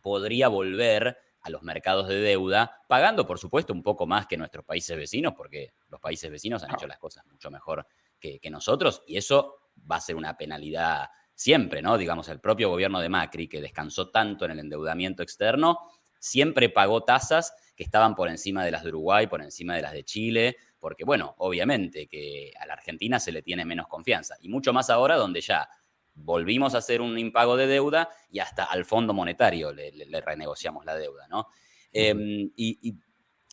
[0.01, 4.63] podría volver a los mercados de deuda, pagando por supuesto un poco más que nuestros
[4.63, 7.85] países vecinos, porque los países vecinos han hecho las cosas mucho mejor
[8.19, 11.09] que, que nosotros y eso va a ser una penalidad
[11.41, 11.97] siempre, ¿no?
[11.97, 15.79] Digamos, el propio gobierno de Macri, que descansó tanto en el endeudamiento externo,
[16.19, 19.91] siempre pagó tasas que estaban por encima de las de Uruguay, por encima de las
[19.91, 24.49] de Chile, porque, bueno, obviamente que a la Argentina se le tiene menos confianza, y
[24.49, 25.67] mucho más ahora donde ya
[26.13, 30.93] volvimos a hacer un impago de deuda y hasta al Fondo Monetario le, renegociamos la
[30.95, 31.47] deuda, ¿no?
[31.91, 32.93] Em, y,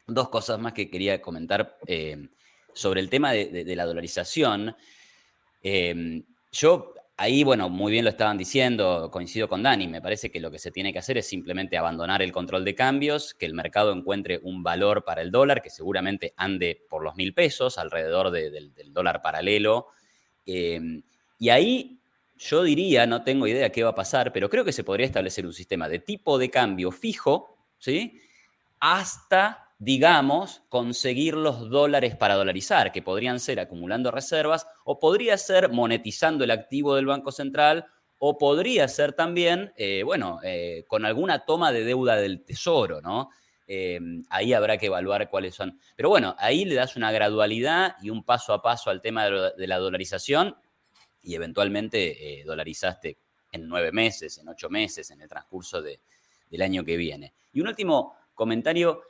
[0.07, 2.29] dos cosas más que quería comentar em,
[2.75, 4.75] sobre el tema de, la dolarización.
[5.63, 10.39] Em, yo Ahí, bueno, muy bien lo estaban diciendo, coincido con Dani, me parece que
[10.39, 13.55] lo que se tiene que hacer es simplemente abandonar el control de cambios, que el
[13.55, 18.31] mercado encuentre un valor para el dólar, que seguramente ande por los mil pesos, alrededor
[18.31, 19.89] del, dólar paralelo.
[20.47, 21.03] Em,
[21.41, 21.99] y ahí
[22.39, 25.45] yo diría, no tengo idea qué va a pasar, pero creo que se podría establecer
[25.45, 28.23] un sistema de tipo de cambio fijo, ¿sí?
[28.79, 35.71] Hasta, digamos, conseguir los dólares para dolarizar, que podrían ser acumulando reservas, o podría ser
[35.71, 37.87] monetizando el activo del Banco Central,
[38.19, 43.31] o podría ser también, eh, bueno, eh, con alguna toma de deuda del Tesoro, ¿no?
[43.69, 44.01] Eh,
[44.31, 45.79] ahí habrá que evaluar cuáles son.
[45.95, 49.67] Pero bueno, ahí le das una gradualidad y un paso a paso al tema de
[49.67, 50.57] la dolarización
[51.23, 53.19] y eventualmente dolarizaste
[53.53, 57.35] en nueve meses, en ocho meses, en el transcurso del año que viene.
[57.53, 59.03] Y un último comentario,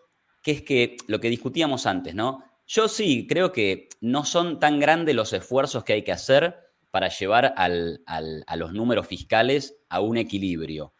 [0.42, 2.44] que es que lo que discutíamos antes, ¿no?
[2.66, 6.56] Yo sí creo que no son tan grandes los esfuerzos que hay que hacer
[6.90, 10.94] para llevar a los números fiscales a un equilibrio.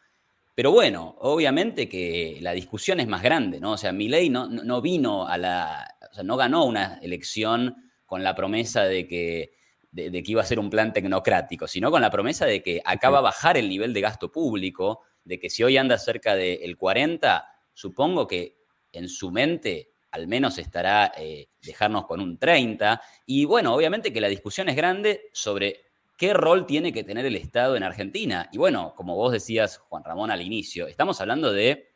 [0.58, 3.74] Pero bueno, obviamente que la discusión es más grande, ¿no?
[3.74, 5.96] O sea, Milei no, no vino a la.
[6.10, 9.52] O sea, no ganó una elección con la promesa de que,
[9.92, 13.18] de, que iba a ser un plan tecnocrático, sino con la promesa de que acaba
[13.18, 17.46] a bajar el nivel de gasto público, de que si hoy anda cerca del 40,
[17.72, 18.56] supongo que
[18.92, 23.00] en su mente al menos estará eh, dejarnos con un 30.
[23.26, 25.82] Y bueno, obviamente que la discusión es grande sobre
[26.16, 28.48] qué rol tiene que tener el Estado en Argentina.
[28.52, 31.94] Y bueno, como vos decías, Juan Ramón, al inicio, estamos hablando de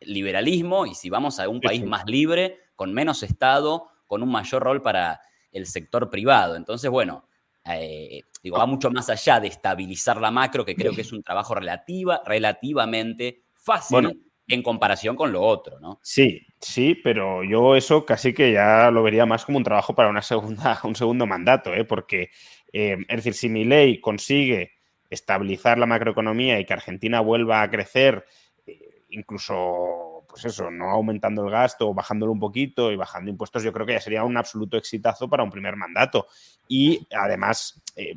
[0.00, 4.62] liberalismo y si vamos a un país más libre, con menos Estado, con un mayor
[4.62, 5.20] rol para
[5.52, 6.56] el sector privado.
[6.56, 7.28] Entonces, bueno,
[7.64, 11.22] eh, digo, va mucho más allá de estabilizar la macro, que creo que es un
[11.22, 16.00] trabajo relativa, relativamente fácil en comparación con lo otro, ¿no?
[16.02, 20.08] Sí, sí, pero yo eso casi que ya lo vería más como un trabajo para
[20.08, 21.84] una segunda, un segundo mandato, ¿eh?
[21.84, 22.30] porque,
[22.72, 24.72] eh, es decir, si mi ley consigue
[25.08, 28.24] estabilizar la macroeconomía y que Argentina vuelva a crecer,
[28.66, 33.72] eh, incluso, pues eso, no aumentando el gasto, bajándolo un poquito y bajando impuestos, yo
[33.72, 36.26] creo que ya sería un absoluto exitazo para un primer mandato.
[36.68, 38.14] Y además, eh,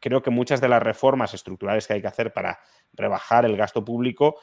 [0.00, 2.58] creo que muchas de las reformas estructurales que hay que hacer para
[2.92, 4.36] rebajar el gasto público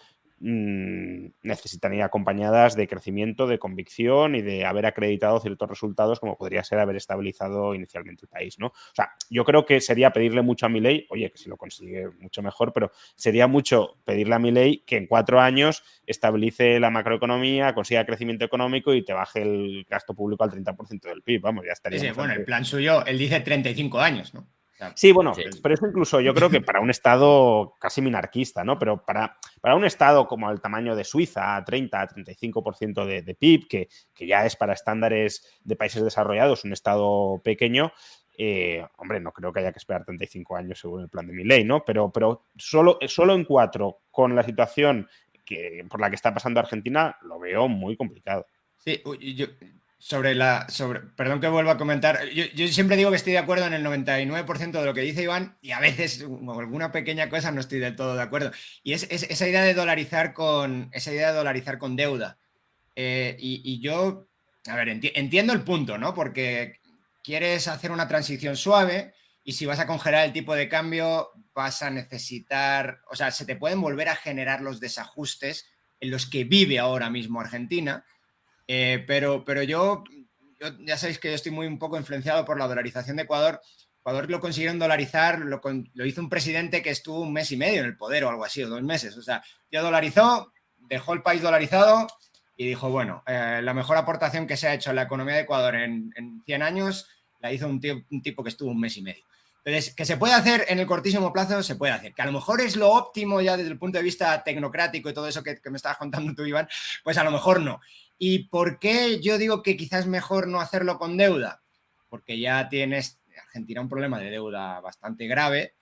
[0.46, 6.38] Mm, necesitan ir acompañadas de crecimiento, de convicción y de haber acreditado ciertos resultados, como
[6.38, 8.68] podría ser haber estabilizado inicialmente el país, ¿no?
[8.68, 11.56] O sea, yo creo que sería pedirle mucho a mi ley, oye, que si lo
[11.56, 16.78] consigue mucho mejor, pero sería mucho pedirle a mi ley que en cuatro años estabilice
[16.78, 21.39] la macroeconomía, consiga crecimiento económico y te baje el gasto público al 30% del PIB,
[21.39, 22.00] vamos, ya estaría.
[22.02, 24.46] Sí, bueno, el plan suyo, él dice 35 años, ¿no?
[24.95, 28.78] Sí, bueno, pero eso incluso yo creo que para un Estado casi minarquista, ¿no?
[28.78, 33.67] Pero para, para un Estado como el tamaño de Suiza, 30, 35% de, de PIB,
[33.67, 37.93] que, que, ya es para estándares de países desarrollados un Estado pequeño,
[38.38, 41.43] eh, hombre, no creo que haya que esperar 35 años según el plan de mi
[41.43, 41.86] ley, ¿no?
[41.86, 45.07] Pero, pero solo, solo en cuatro, con la situación
[45.45, 48.45] que, por la que está pasando Argentina, lo veo muy complicado.
[48.78, 49.01] Sí,
[49.36, 49.47] yo,
[50.04, 50.68] sobre la.
[50.68, 52.26] Sobre, perdón que vuelva a comentar.
[52.26, 55.58] Yo, siempre digo que estoy de acuerdo en el 99% de lo que dice Iván
[55.62, 58.51] y a veces alguna pequeña cosa no estoy del todo de acuerdo.
[58.84, 60.89] Y es, esa idea de dolarizar con.
[60.91, 62.38] Esa idea de dolarizar con deuda.
[62.97, 64.28] Eh, y, yo.
[64.68, 66.14] A ver, entiendo el punto, ¿no?
[66.14, 66.82] Porque
[67.24, 69.14] quieres hacer una transición suave
[69.45, 72.99] y si vas a congelar el tipo de cambio, vas a necesitar.
[73.10, 75.66] O sea, se te pueden volver a generar los desajustes
[76.01, 78.04] en los que vive ahora mismo Argentina
[78.68, 80.03] eh, pero, pero yo,
[80.80, 83.61] ya sabéis que yo estoy muy un poco influenciado por la dolarización de Ecuador.
[83.99, 85.61] Ecuador lo consiguieron dolarizar, lo,
[86.05, 88.64] hizo un presidente que estuvo un mes y medio en el poder o algo así,
[88.64, 89.18] o dos meses.
[89.18, 92.07] O sea, ya dolarizó, dejó el país dolarizado
[92.57, 95.41] y dijo, bueno, eh, la mejor aportación que se ha hecho en la economía de
[95.41, 97.07] Ecuador en, en 100 años
[97.39, 99.24] la hizo un, un tipo que estuvo un mes y medio.
[99.66, 102.14] Entonces, que se puede hacer en el cortísimo plazo, se puede hacer.
[102.14, 105.14] Que a lo mejor es lo óptimo ya desde el punto de vista tecnocrático y
[105.14, 106.68] todo eso que, que me estabas contando tú, Iván,
[107.03, 107.80] pues a lo mejor no.
[108.26, 111.61] ¿Y por qué yo digo que quizás mejor no hacerlo con deuda?
[112.07, 115.74] Porque ya tienes Argentina un problema de deuda bastante grave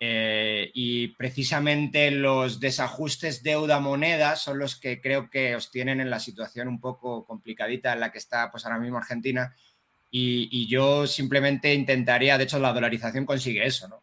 [0.00, 6.18] eh, y precisamente los desajustes deuda-moneda son los que creo que os tienen en la
[6.18, 9.54] situación un poco complicadita en la que está pues ahora mismo Argentina
[10.10, 14.02] y, yo simplemente intentaría, de hecho la dolarización consigue eso, ¿no?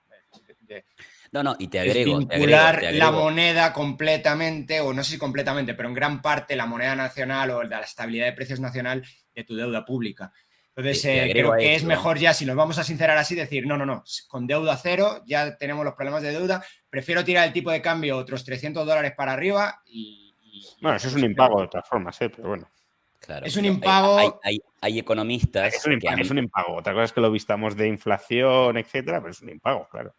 [1.32, 2.19] No, no, y te agrego.
[2.19, 6.95] Vincular la moneda completamente, o no sé si completamente, pero en gran parte la moneda
[6.95, 9.03] nacional o la estabilidad de precios nacional
[9.34, 10.34] de tu deuda pública.
[10.75, 13.77] Entonces, eh, creo que es mejor ya, si nos vamos a sincerar así, decir, no,
[13.77, 17.71] no, no, con deuda cero ya tenemos los problemas de deuda, prefiero tirar el tipo
[17.71, 20.34] de cambio otros 300 dólares para arriba y...
[20.82, 22.29] bueno, eso es un impago de todas formas, ¿eh?
[22.29, 22.69] pero bueno.
[23.19, 24.41] Claro, es un impago.
[24.82, 25.75] Hay, economistas.
[25.75, 26.75] Es un, impago, es un impago.
[26.75, 30.15] Otra cosa es que lo vistamos de inflación, etcétera, pero es un impago, claro.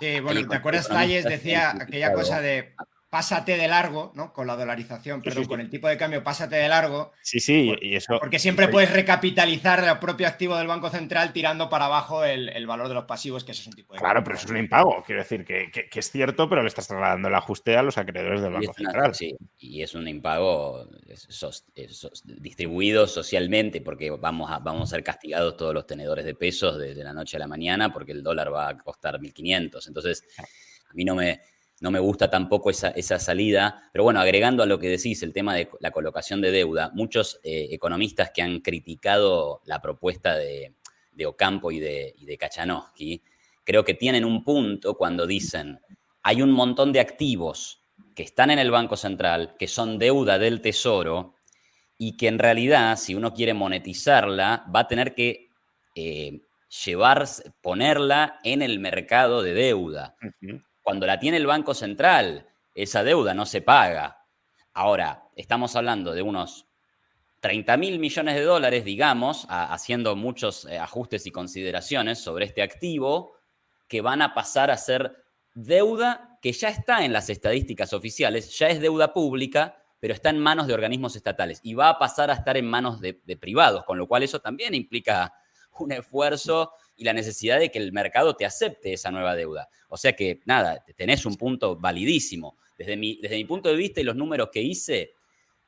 [0.00, 0.88] Sí, bueno, ¿te acuerdas?
[0.88, 2.74] Talles decía aquella cosa de
[3.10, 4.32] pásate de largo, ¿no?
[4.32, 7.12] Con la dolarización, perdón, con el tipo de cambio, pásate de largo.
[7.22, 8.18] Sí, sí, y eso.
[8.20, 12.86] Porque siempre puedes recapitalizar el propio activo del Banco Central tirando para abajo el, valor
[12.86, 14.00] de los pasivos, que eso es un tipo de.
[14.00, 15.02] Claro, pero eso es un impago.
[15.04, 18.52] Quiero decir que, es cierto, pero le estás trasladando el ajuste a los acreedores del
[18.52, 19.12] Banco Central.
[19.12, 20.88] Sí, y es un impago
[22.24, 27.02] distribuido socialmente, porque vamos a, vamos a ser castigados todos los tenedores de pesos desde
[27.02, 29.88] la noche a la mañana, porque el dólar va a costar 1.500.
[29.88, 31.40] Entonces, a mí no me
[31.80, 33.90] no me gusta tampoco esa, salida.
[33.92, 37.40] Pero bueno, agregando a lo que decís, el tema de la colocación de deuda, muchos
[37.42, 40.74] eh, economistas que han criticado la propuesta de,
[41.26, 43.22] Ocampo y de, y de Kachanowski,
[43.62, 45.78] creo que tienen un punto cuando dicen,
[46.22, 47.82] hay un montón de activos
[48.14, 51.34] que están en el Banco Central, que son deuda del Tesoro,
[51.98, 55.50] y que en realidad, si uno quiere monetizarla, va a tener que
[55.94, 56.40] eh,
[56.86, 57.26] llevar,
[57.60, 60.16] ponerla en el mercado de deuda
[60.82, 64.26] cuando la tiene el Banco Central, esa deuda no se paga.
[64.72, 66.66] Ahora, estamos hablando de unos
[67.40, 73.36] 30 mil millones de dólares, digamos, haciendo muchos eh, ajustes y consideraciones sobre este activo,
[73.88, 75.24] que van a pasar a ser
[75.54, 80.38] deuda que ya está en las estadísticas oficiales, ya es deuda pública, pero está en
[80.38, 83.98] manos de organismos estatales y va a pasar a estar en manos de privados, con
[83.98, 85.34] lo cual eso también implica
[85.78, 89.70] un esfuerzo y la necesidad de que el mercado te acepte esa nueva deuda.
[89.88, 92.58] O sea que, nada, tenés un punto validísimo.
[92.76, 95.14] Desde mi, desde mi punto de vista y los números que hice,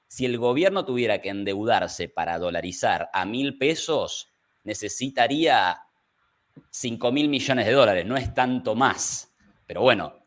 [0.07, 4.29] si el gobierno tuviera que endeudarse para dolarizar a mil pesos,
[4.65, 5.79] necesitaría
[6.69, 9.35] 5 mil millones de dólares, no es tanto más.
[9.67, 10.27] Pero bueno,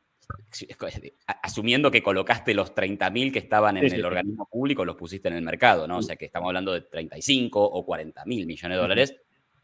[1.43, 5.35] asumiendo que colocaste los 30 mil que estaban en el organismo público, los pusiste en
[5.35, 5.99] el mercado, ¿no?
[5.99, 9.15] O sea que estamos hablando de 35 o 40 mil millones de dólares,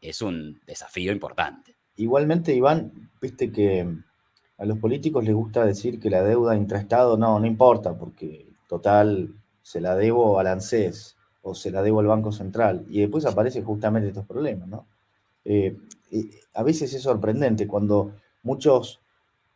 [0.02, 1.76] es un desafío importante.
[1.96, 3.88] Igualmente, Iván, viste que
[4.58, 9.34] a los políticos les gusta decir que la deuda intraestado no, no importa, porque total
[9.62, 12.84] se la debo al ANSES o se la debo al Banco Central.
[12.88, 14.86] Y después aparecen justamente estos problemas, ¿no?
[15.44, 15.76] Eh,
[16.54, 19.00] a veces es sorprendente cuando muchos,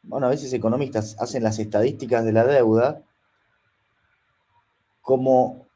[0.02, 3.02] bueno, a veces economistas hacen las estadísticas de la deuda
[5.00, 5.66] como,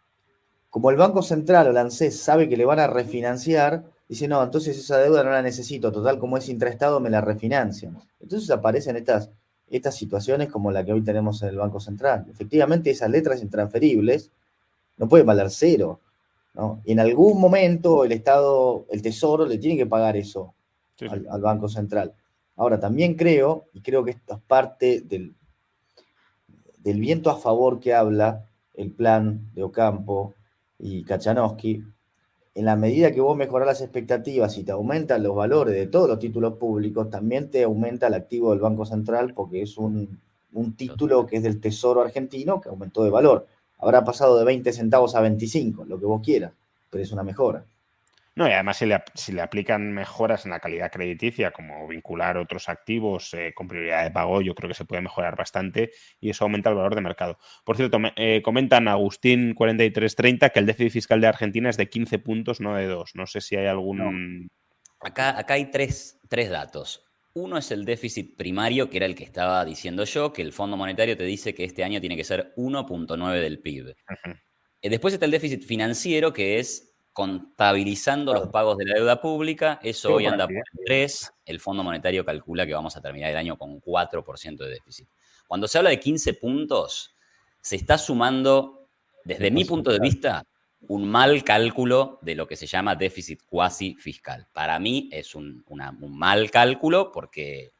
[0.70, 4.42] como el Banco Central o el ANSES sabe que le van a refinanciar, dice, no,
[4.42, 7.96] entonces esa deuda no la necesito, total, como es intraestado, me la refinancian.
[8.18, 9.30] Entonces aparecen estas,
[9.68, 12.26] estas situaciones como la que hoy tenemos en el Banco Central.
[12.28, 14.32] Efectivamente, esas letras intransferibles
[14.96, 16.00] no pueden valer cero.
[16.54, 16.82] ¿no?
[16.84, 20.54] Y en algún momento el Estado, el Tesoro, le tiene que pagar eso
[21.08, 22.12] Al, Banco Central.
[22.56, 25.36] Ahora, también creo, y creo que esto es parte del,
[26.78, 28.44] del viento a favor que habla
[28.74, 30.34] el plan de Ocampo
[30.80, 31.84] y Kachanowski,
[32.60, 36.06] en la medida que vos mejorás las expectativas y te aumentan los valores de todos
[36.06, 40.20] los títulos públicos, también te aumenta el activo del Banco Central porque es un,
[40.76, 43.46] título que es del Tesoro argentino que aumentó de valor.
[43.78, 46.52] Habrá pasado de 20 centavos a 25, lo que vos quieras,
[46.90, 47.64] pero es una mejora.
[48.40, 53.34] No, y además si le, aplican mejoras en la calidad crediticia, como vincular otros activos
[53.34, 55.90] eh, con prioridad de pago, yo creo que se puede mejorar bastante
[56.22, 57.38] y eso aumenta el valor de mercado.
[57.66, 62.62] Por cierto, eh, comentan Agustín4330 que el déficit fiscal de Argentina es de 15 puntos,
[62.62, 63.10] no de 2.
[63.14, 64.48] No sé si hay algún...
[65.00, 67.04] Acá, acá hay tres, datos.
[67.34, 70.78] Uno es el déficit primario, que era el que estaba diciendo yo, que el Fondo
[70.78, 73.94] Monetario te dice que este año tiene que ser 1.9 del PIB.
[74.80, 79.80] Eh, después está el déficit financiero, que es contabilizando los pagos de la deuda pública,
[79.82, 83.56] eso hoy anda por 3, el Fondo Monetario calcula que vamos a terminar el año
[83.56, 85.08] con 4% de déficit.
[85.48, 87.14] Cuando se habla de 15 puntos,
[87.60, 88.88] se está sumando,
[89.24, 90.44] desde mi punto de vista,
[90.88, 94.46] un mal cálculo de lo que se llama déficit cuasi fiscal.
[94.52, 97.72] Para mí es un, un mal cálculo porque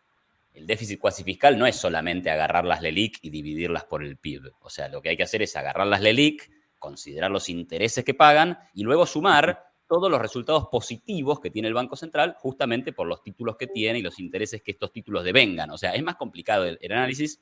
[0.53, 4.53] el déficit cuasi fiscal no es solamente agarrar las LELIC y dividirlas por el PIB.
[4.61, 6.51] O sea, lo que hay que hacer es agarrar las LELIC,
[6.81, 11.75] considerar los intereses que pagan y luego sumar todos los resultados positivos que tiene el
[11.75, 15.71] Banco Central justamente por los títulos que tiene y los intereses que estos títulos devengan.
[15.71, 17.41] O sea, es más complicado el, análisis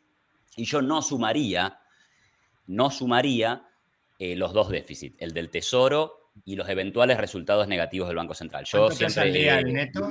[0.56, 1.78] y yo no sumaría,
[2.66, 3.68] no sumaría
[4.18, 8.64] eh, los dos déficits, el del Tesoro y los eventuales resultados negativos del Banco Central.
[8.64, 10.10] Yo siempre he neto,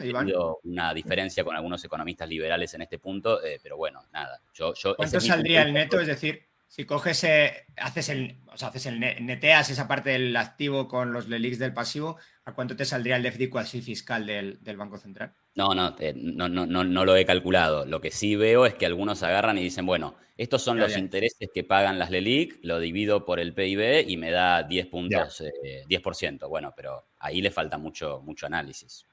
[0.64, 4.40] una diferencia con algunos economistas liberales en este punto, eh, pero bueno, nada.
[4.54, 6.00] Yo, yo ¿Cuánto saldría el neto?
[6.00, 10.36] Es decir, si coges, eh, haces el, o sea, haces el neteas esa parte del
[10.36, 14.78] activo con los LELIX del pasivo, ¿a cuánto te saldría el déficit cuasi fiscal del,
[14.78, 15.34] Banco Central?
[15.56, 17.86] No, no, no, no, no, lo he calculado.
[17.86, 21.50] Lo que sí veo es que algunos agarran y dicen, bueno, estos son los intereses
[21.54, 25.42] que pagan las LELIC, lo divido por el PIB y me da 10 puntos,
[25.88, 26.46] 10%.
[26.46, 29.06] Eh, bueno, pero ahí le falta mucho, mucho análisis.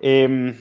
[0.00, 0.56] Em,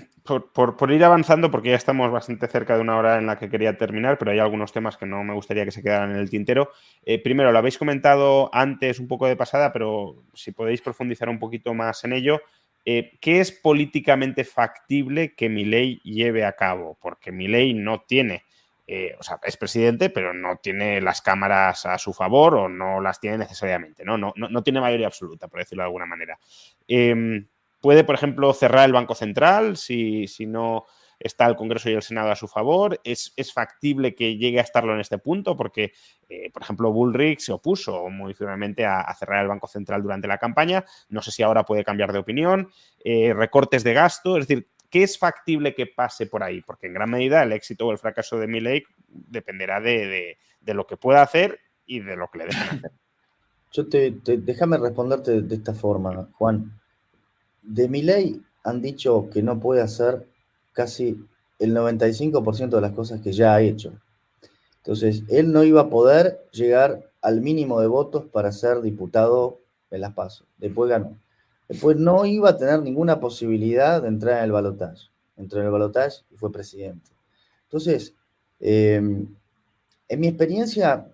[0.53, 3.77] por, ir avanzando, porque ya estamos bastante cerca de una hora en la que quería
[3.77, 6.71] terminar, pero hay algunos temas que no me gustaría que se quedaran en el tintero.
[7.03, 11.39] Eh, primero, lo habéis comentado antes un poco de pasada, pero si podéis profundizar un
[11.39, 12.41] poquito más en ello.
[12.85, 16.97] Eh, ¿Qué es políticamente factible que mi ley lleve a cabo?
[17.01, 18.45] Porque mi ley no tiene,
[18.87, 23.01] eh, o sea, es presidente, pero no tiene las cámaras a su favor o no
[23.01, 24.17] las tiene necesariamente, ¿no?
[24.17, 26.39] No, no, no tiene mayoría absoluta, por decirlo de alguna manera.
[27.81, 30.85] Puede, por ejemplo, cerrar el Banco Central si, si no
[31.19, 32.99] está el Congreso y el Senado a su favor.
[33.03, 35.91] Es, factible que llegue a estarlo en este punto porque,
[36.29, 40.37] eh, por ejemplo, Bullrich se opuso muy firmemente a, cerrar el Banco Central durante la
[40.37, 40.85] campaña.
[41.09, 42.69] No sé si ahora puede cambiar de opinión.
[43.03, 46.61] Eh, recortes de gasto, es decir, ¿qué es factible que pase por ahí?
[46.61, 50.97] Porque en gran medida el éxito o el fracaso de Milley dependerá de, lo que
[50.97, 52.91] pueda hacer y de lo que le dejen hacer.
[53.71, 56.79] Yo te, déjame responderte de esta forma, Juan
[57.69, 60.27] de mi ley han dicho que no puede hacer
[60.73, 61.23] casi
[61.59, 63.93] el 95% de las cosas que ya ha hecho.
[64.77, 69.59] Entonces, él no iba a poder llegar al mínimo de votos para ser diputado
[69.91, 70.45] en las PASO.
[70.57, 71.17] Después ganó.
[71.67, 75.09] Después no iba a tener ninguna posibilidad de entrar en el balotaje.
[75.37, 77.11] Entró en el balotaje y fue presidente.
[77.65, 78.15] Entonces,
[78.59, 79.27] em,
[80.07, 81.07] en mi experiencia,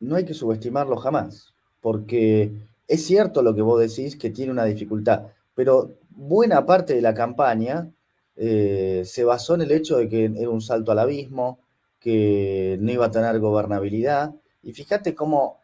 [0.00, 2.50] no hay que subestimarlo jamás, porque
[2.88, 7.14] es cierto lo que vos decís, que tiene una dificultad pero buena parte de la
[7.14, 7.90] campaña
[8.36, 11.60] eh, se basó en el hecho de que era un salto al abismo,
[11.98, 14.34] que no iba a tener gobernabilidad.
[14.62, 15.58] Y fíjate cómo,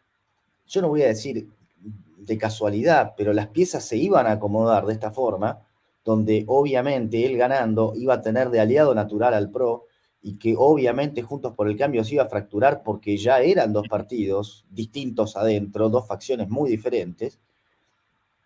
[0.67, 1.47] yo no voy a decir
[2.17, 5.65] de casualidad, pero las piezas se iban a acomodar de esta forma,
[6.05, 9.85] donde obviamente él ganando iba a tener de aliado natural al PRO
[10.21, 13.87] y que obviamente Juntos por el Cambio se iba a fracturar porque ya eran dos
[13.87, 17.39] partidos distintos adentro, dos facciones muy diferentes.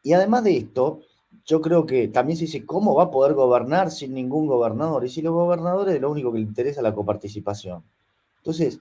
[0.03, 1.01] Y además de esto,
[1.45, 5.05] yo creo que también se dice, ¿cómo va a poder gobernar sin ningún gobernador?
[5.05, 7.83] Y si los gobernadores lo único que les interesa es la coparticipación.
[8.37, 8.79] Entonces,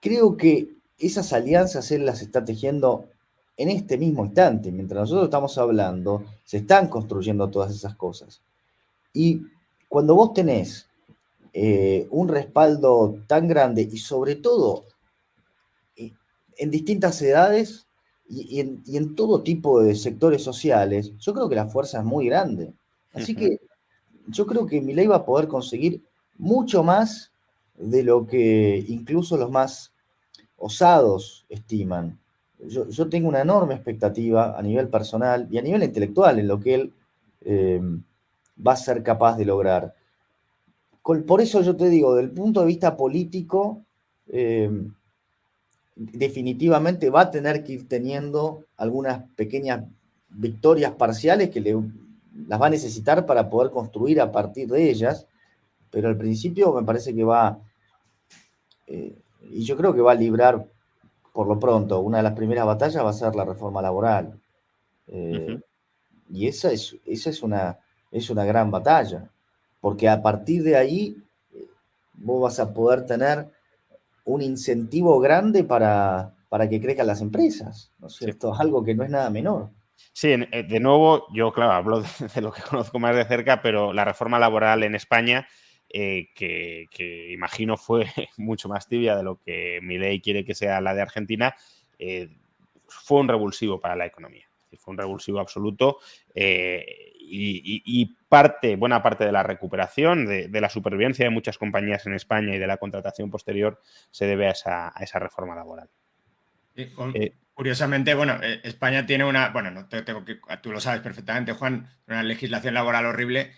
[0.00, 3.06] creo que esas alianzas él las está tejiendo
[3.56, 4.70] en este mismo instante.
[4.70, 8.42] Mientras nosotros estamos hablando, se están construyendo todas esas cosas.
[9.12, 9.42] Y
[9.88, 10.88] cuando vos tenés
[11.52, 14.84] eh, un respaldo tan grande y sobre todo
[15.96, 16.12] eh,
[16.58, 17.85] en distintas edades,
[18.28, 22.72] y, en, todo tipo de sectores sociales, yo creo que la fuerza es muy grande.
[23.12, 23.60] Así que
[24.28, 26.02] yo creo que Milei va a poder conseguir
[26.36, 27.32] mucho más
[27.76, 29.92] de lo que incluso los más
[30.56, 32.18] osados estiman.
[32.58, 36.74] Yo, tengo una enorme expectativa a nivel personal y a nivel intelectual en lo que
[36.74, 36.92] él
[37.42, 37.80] eh,
[38.66, 39.94] va a ser capaz de lograr.
[41.02, 43.82] por eso yo te digo, del punto de vista político,
[44.28, 44.70] eh,
[45.96, 49.84] definitivamente va a tener que ir teniendo algunas pequeñas
[50.28, 51.76] victorias parciales que le,
[52.46, 55.26] las va a necesitar para poder construir a partir de ellas,
[55.90, 57.58] pero al principio me parece que va,
[58.86, 59.16] eh,
[59.50, 60.66] y yo creo que va a librar
[61.32, 64.40] por lo pronto, una de las primeras batallas va a ser la reforma laboral.
[65.06, 65.60] Eh,
[66.30, 67.78] y esa, es, esa es, una,
[68.10, 69.30] es una gran batalla,
[69.82, 71.22] porque a partir de ahí
[71.52, 71.66] eh,
[72.14, 73.50] vos vas a poder tener
[74.26, 78.54] un incentivo grande para, para que crezcan las empresas, ¿no es cierto?
[78.54, 79.70] Algo que no es nada menor.
[80.12, 82.02] Sí, eh, de nuevo, yo, claro, hablo
[82.34, 85.46] de, lo que conozco más de cerca, pero la reforma laboral en España,
[85.88, 86.88] eh, que,
[87.32, 88.06] imagino fue
[88.36, 91.54] mucho más tibia de lo que mi ley quiere que sea la de Argentina,
[91.98, 92.28] eh,
[92.88, 94.45] fue un revulsivo para la economía.
[94.86, 95.98] Fue un revulsivo absoluto
[97.28, 102.54] y, parte, buena parte de la recuperación, de, la supervivencia de muchas compañías en España
[102.54, 103.80] y de la contratación posterior
[104.10, 105.88] se debe a esa, reforma laboral.
[106.74, 111.52] Eh, curiosamente, bueno, eh, España tiene una, bueno, no tengo que, tú lo sabes perfectamente,
[111.52, 113.52] Juan, una legislación laboral horrible.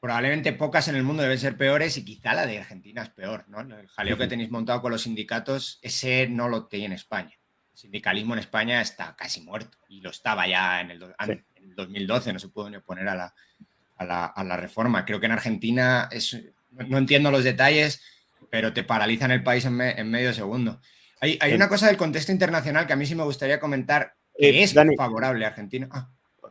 [0.00, 3.44] Probablemente pocas en el mundo deben ser peores y quizá la de Argentina es peor,
[3.48, 3.60] ¿no?
[3.60, 7.38] El jaleo que tenéis montado con los sindicatos, ese no lo tiene en España.
[7.72, 10.98] El sindicalismo en España está casi muerto y lo estaba ya en el,
[11.74, 13.34] 2012, no se pudo ni oponer a la,
[13.98, 15.04] a la, reforma.
[15.04, 16.38] Creo que en Argentina es,
[16.70, 18.02] no, entiendo los detalles,
[18.50, 19.76] pero te paralizan el país en,
[20.10, 20.80] medio segundo.
[21.20, 24.50] Hay, hay, una cosa del contexto internacional que a mí sí me gustaría comentar, que
[24.50, 25.88] eh, es favorable a Argentina.
[25.90, 26.10] Ah.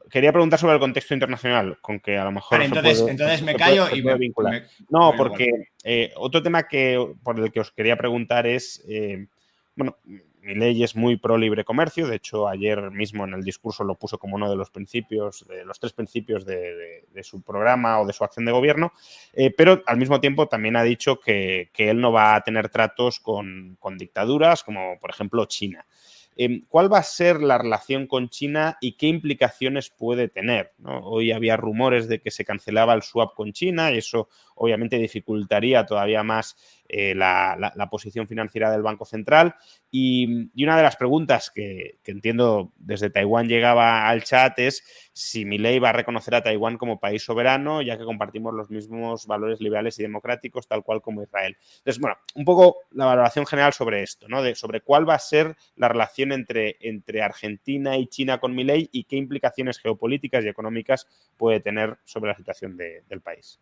[0.10, 2.62] Quería preguntar sobre el contexto internacional, con que a lo mejor.
[2.62, 4.68] entonces, entonces me callo y me, vincular.
[4.90, 8.84] no, porque eh, otro tema que, por el que os quería preguntar es.
[8.88, 9.28] Eh,
[9.74, 9.98] bueno,
[10.42, 13.96] mi ley es muy pro libre comercio, de hecho ayer mismo en el discurso lo
[13.96, 18.14] puso como uno de los principios, de los tres principios de, su programa o de
[18.14, 18.92] su acción de gobierno,
[19.34, 23.20] eh, pero al mismo tiempo también ha dicho que, él no va a tener tratos
[23.20, 25.86] con, dictaduras como por ejemplo China.
[26.38, 30.72] Em, ¿Cuál va a ser la relación con China y qué implicaciones puede tener?
[30.84, 34.30] Hoy había rumores de que se cancelaba el swap con China y eso
[34.62, 36.56] obviamente dificultaría todavía más
[36.88, 39.56] eh, la, posición financiera del Banco Central.
[39.90, 44.84] Y, una de las preguntas que, entiendo desde Taiwán llegaba al chat es
[45.14, 49.26] si Milei va a reconocer a Taiwán como país soberano, ya que compartimos los mismos
[49.26, 51.58] valores liberales y democráticos, tal cual como Israel.
[51.80, 54.44] Entonces, bueno, un poco la valoración general sobre esto, ¿no?
[54.44, 58.90] De, sobre cuál va a ser la relación entre, entre Argentina y China con Milei
[58.92, 63.60] y qué implicaciones geopolíticas y económicas puede tener sobre la situación del país.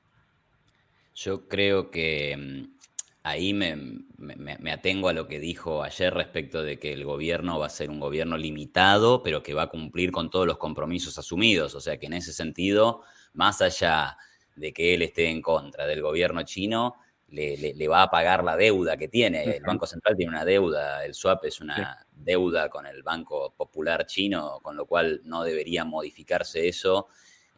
[1.21, 2.77] Yo creo que mm,
[3.23, 7.69] ahí me, atengo a lo que dijo ayer respecto de que el gobierno va a
[7.69, 11.75] ser un gobierno limitado, pero que va a cumplir con todos los compromisos asumidos.
[11.75, 13.01] O sea que en ese sentido,
[13.33, 14.17] más allá
[14.55, 16.95] de que él esté en contra del gobierno chino,
[17.27, 19.43] le, va a pagar la deuda que tiene.
[19.43, 24.05] El Banco Central tiene una deuda, el swap es una deuda con el Banco Popular
[24.05, 27.09] chino, con lo cual no debería modificarse eso,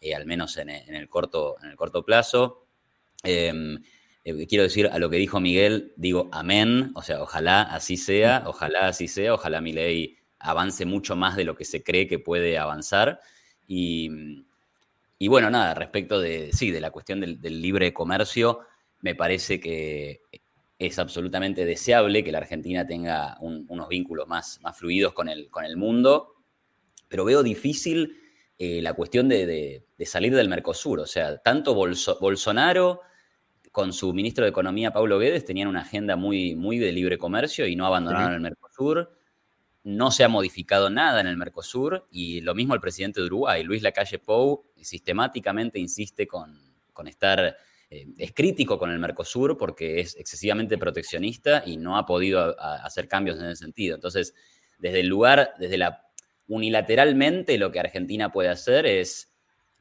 [0.02, 2.66] eh, al menos en, el corto, en el corto plazo.
[3.24, 3.78] Em,
[4.24, 8.44] eh, quiero decir a lo que dijo Miguel, digo amén, o sea, ojalá así sea,
[8.48, 12.20] ojalá así sea, ojalá mi ley avance mucho más de lo que se cree que
[12.20, 13.20] puede avanzar.
[13.68, 14.10] Y,
[15.28, 18.62] bueno, nada, respecto de, sí, de la cuestión del, libre comercio,
[19.02, 20.22] me parece que
[20.80, 25.64] es absolutamente deseable que la Argentina tenga unos vínculos más, más fluidos con el, con
[25.64, 26.36] el mundo,
[27.08, 28.18] pero veo difícil
[28.58, 31.00] eh, la cuestión de, salir del Mercosur.
[31.00, 33.02] O sea, tanto Bolsonaro
[33.72, 37.66] con su ministro de Economía, Pablo Guedes, tenían una agenda muy, muy de libre comercio
[37.66, 39.16] y no abandonaron el Mercosur.
[39.84, 43.64] No se ha modificado nada en el Mercosur y lo mismo el presidente de Uruguay,
[43.64, 46.60] Luis Lacalle Pou, sistemáticamente insiste con,
[47.08, 47.58] estar,
[47.90, 53.08] eh, es crítico con el Mercosur porque es excesivamente proteccionista y no ha podido hacer
[53.08, 53.96] cambios en ese sentido.
[53.96, 54.36] Entonces,
[54.78, 56.12] desde el lugar, desde la
[56.48, 59.31] unilateralmente lo que Argentina puede hacer es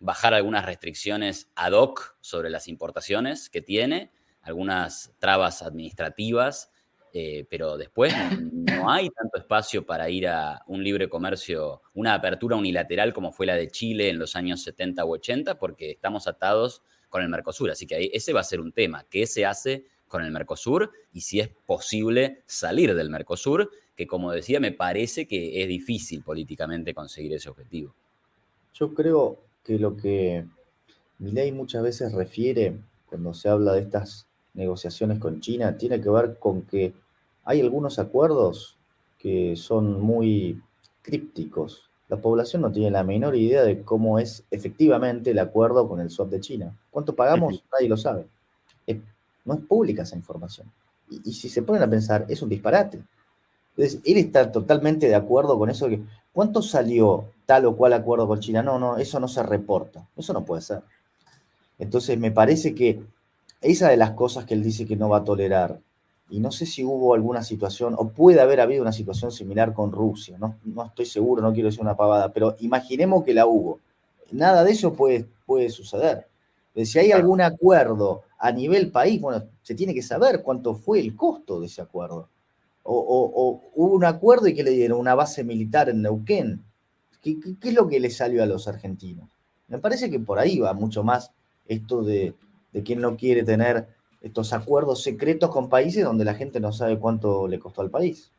[0.01, 4.11] bajar algunas restricciones ad hoc sobre las importaciones que tiene,
[4.43, 6.73] algunas trabas administrativas,
[7.13, 12.57] eh, pero después no, hay tanto espacio para ir a un libre comercio, una apertura
[12.57, 16.83] unilateral como fue la de Chile en los años 70 u 80, porque estamos atados
[17.09, 17.71] con el Mercosur.
[17.71, 19.05] Así que ese va a ser un tema.
[19.11, 20.93] ¿Qué se hace con el Mercosur?
[21.13, 26.23] Y si es posible salir del Mercosur, que como decía, me parece que es difícil
[26.23, 27.95] políticamente conseguir ese objetivo.
[28.73, 30.47] Yo creo, que lo que
[31.19, 36.39] Milei muchas veces refiere cuando se habla de estas negociaciones con China tiene que ver
[36.39, 36.95] con que
[37.45, 38.77] hay algunos acuerdos
[39.19, 40.63] que son muy
[41.03, 41.91] crípticos.
[42.09, 46.11] La población no tiene la menor idea de cómo es efectivamente el acuerdo con el
[46.11, 46.77] swap de China.
[46.91, 47.63] ¿Cuánto pagamos?
[47.73, 48.27] Nadie lo sabe.
[49.45, 50.71] no es pública esa información.
[51.09, 53.03] Y, y, si se ponen a pensar, es un disparate.
[53.77, 55.89] Entonces, él está totalmente de acuerdo con eso.
[55.89, 56.03] Que,
[56.33, 58.63] ¿Cuánto salió tal o cual acuerdo con China?
[58.63, 60.07] No, no, eso no se reporta.
[60.17, 60.83] Eso no puede ser.
[61.79, 63.03] Entonces, me parece que
[63.61, 65.81] esa de las cosas que él dice que no va a tolerar,
[66.29, 69.91] y no sé si hubo alguna situación, o puede haber habido una situación similar con
[69.91, 73.81] Rusia, no, no estoy seguro, no quiero decir una pavada, pero imaginemos que la hubo.
[74.31, 76.29] Nada de eso puede, puede suceder.
[76.85, 81.17] Si hay algún acuerdo a nivel país, bueno, se tiene que saber cuánto fue el
[81.17, 82.29] costo de ese acuerdo
[82.93, 86.65] o, hubo un acuerdo y que le dieron una base militar en Neuquén.
[87.23, 89.31] ¿Qué, es lo que le salió a los argentinos?
[89.69, 91.33] Me parece que por ahí va mucho más
[91.67, 92.35] esto de,
[92.73, 93.89] de quien no quiere tener
[94.21, 98.33] estos acuerdos secretos con países donde la gente no sabe cuánto le costó al país.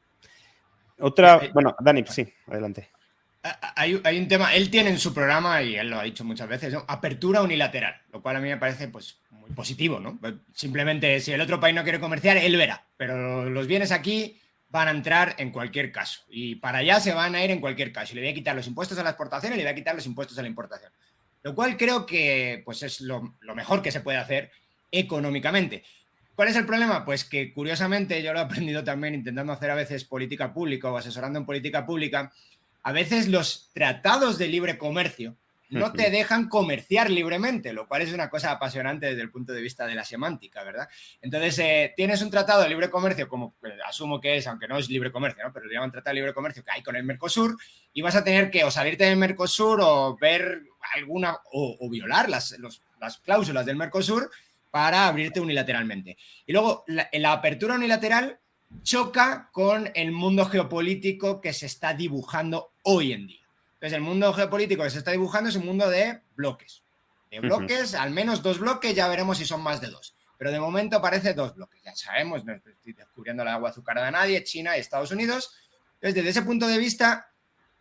[1.00, 2.90] Otra, eh, bueno, Dani, sí, adelante.
[3.44, 6.76] Hay, un tema, él tiene en su programa, y él lo ha dicho muchas veces,
[6.88, 10.20] apertura unilateral, lo cual a mí me parece pues, muy positivo, ¿no?
[10.54, 14.40] Simplemente si el otro país no quiere comerciar, él verá, pero los bienes aquí
[14.70, 17.92] van a entrar en cualquier caso, y para allá se van a ir en cualquier
[17.92, 19.76] caso, y le voy a quitar los impuestos a la exportación y le voy a
[19.76, 20.92] quitar los impuestos a la importación,
[21.42, 24.52] lo cual creo que pues, es lo mejor que se puede hacer
[24.92, 25.84] económicamente.
[26.36, 27.06] ¿Cuál es el problema?
[27.06, 30.98] Pues que curiosamente yo lo he aprendido también intentando hacer a veces política pública o
[30.98, 32.32] asesorando en política pública,
[32.84, 35.38] a veces los tratados de libre comercio
[35.72, 39.62] no te dejan comerciar libremente, lo cual es una cosa apasionante desde el punto de
[39.62, 40.90] vista de la semántica, ¿verdad?
[41.22, 44.78] Entonces, eh, tienes un tratado de libre comercio, como pues, asumo que es, aunque no
[44.78, 45.54] es libre comercio, ¿no?
[45.54, 47.58] pero le llaman tratado de libre comercio que hay con el Mercosur,
[47.94, 50.62] y vas a tener que o salirte del Mercosur o ver
[50.94, 52.54] alguna, o, violar las,
[53.00, 54.30] las, cláusulas del Mercosur
[54.72, 56.18] para abrirte unilateralmente.
[56.46, 58.41] Y luego, la apertura unilateral
[58.84, 63.46] choca con el mundo geopolítico que se está dibujando hoy en día.
[63.74, 66.84] Entonces, el mundo geopolítico que se está dibujando es un mundo de bloques.
[67.30, 70.16] De bloques, al menos dos bloques, ya veremos si son más de dos.
[70.38, 71.82] Pero de momento parece dos bloques.
[71.84, 75.56] Ya sabemos, no estoy descubriendo la agua azucarada a nadie, China y Estados Unidos.
[75.96, 77.31] Entonces, desde ese punto de vista,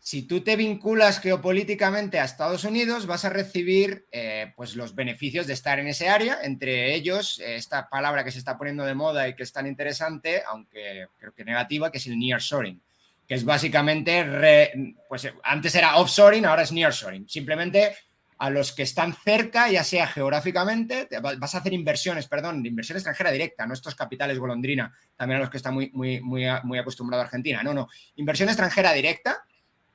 [0.02, 5.46] si tú te vinculas geopolíticamente a Estados Unidos, vas a recibir eh, pues los beneficios
[5.46, 8.94] de estar en ese área, entre ellos eh, esta palabra que se está poniendo de
[8.94, 12.80] moda y que es tan interesante, aunque creo que negativa, que es el nearshoring,
[13.28, 17.28] que es básicamente, pues antes era offshoring, ahora es nearshoring.
[17.28, 17.94] Simplemente
[18.38, 23.30] a los que están cerca, ya sea geográficamente, vas a hacer inversiones, perdón, inversión extranjera
[23.30, 27.62] directa, no estos capitales golondrina, también a los que está muy, muy, muy, acostumbrado Argentina.
[27.62, 29.44] No, no, inversión extranjera directa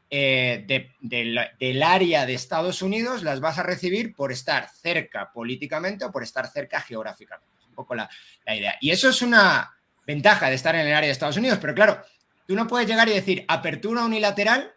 [0.09, 6.11] eh, del área de Estados Unidos las vas a recibir por estar cerca políticamente o
[6.11, 7.53] por estar cerca geográficamente.
[7.59, 8.09] Es un poco la,
[8.45, 8.75] la idea.
[8.81, 9.75] Y eso es una
[10.05, 12.01] ventaja de estar en el área de Estados Unidos, pero claro,
[12.47, 14.73] tú no puedes llegar y decir apertura unilateral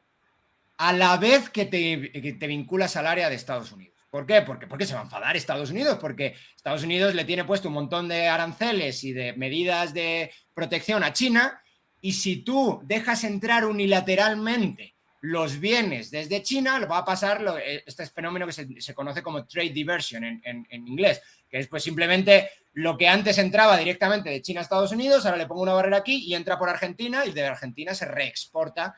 [0.78, 3.96] a la vez que te, vinculas al área de Estados Unidos.
[4.10, 4.40] ¿Por qué?
[4.42, 7.74] Porque, porque se va a enfadar Estados Unidos, porque Estados Unidos le tiene puesto un
[7.74, 11.60] montón de aranceles y de medidas de protección a China,
[12.00, 17.82] y si tú dejas entrar unilateralmente los bienes desde China, va a pasar lo, eh,
[17.86, 22.50] este fenómeno que se, conoce como trade diversion en, en, inglés, que es pues simplemente
[22.74, 25.98] lo que antes entraba directamente de China a Estados Unidos, ahora le pongo una barrera
[25.98, 28.96] aquí y entra por Argentina y de Argentina se reexporta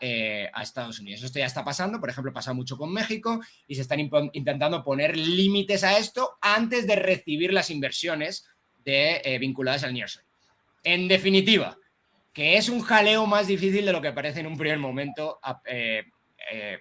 [0.00, 1.22] eh, a, Estados Unidos.
[1.22, 4.00] Esto ya está pasando, por ejemplo, pasa mucho con México y se están
[4.32, 8.46] intentando poner límites a esto antes de recibir las inversiones
[8.84, 10.26] de, eh, vinculadas al nearshoring.
[10.82, 11.76] En definitiva,
[12.32, 16.04] que es un jaleo más difícil de lo que parece en un primer momento, eh,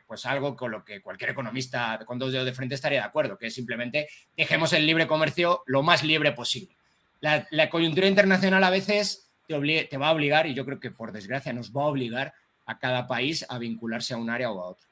[0.07, 3.37] pues algo con lo que cualquier economista con dos dedos de frente estaría de acuerdo,
[3.37, 6.75] que es simplemente dejemos el libre comercio lo más libre posible.
[7.21, 11.11] La, coyuntura internacional a veces te, te va a obligar, y yo creo que por
[11.11, 12.33] desgracia nos va a obligar
[12.65, 14.87] a cada país a vincularse a un área o a otra.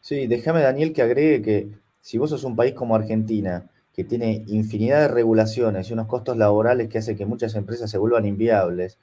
[0.00, 1.68] Sí, déjame, Daniel, que agregue que
[2.00, 6.36] si vos sos un país como Argentina, que tiene infinidad de regulaciones y unos costos
[6.36, 8.98] laborales que hace que muchas empresas se vuelvan inviables,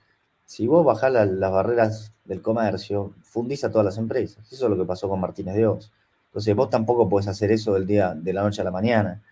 [0.53, 4.45] si vos bajás las barreras del comercio, fundís a todas las empresas.
[4.51, 5.91] Eso es lo que pasó con Martínez de Oz.
[6.27, 9.23] Entonces vos tampoco podés hacer eso del día, de la noche a la mañana.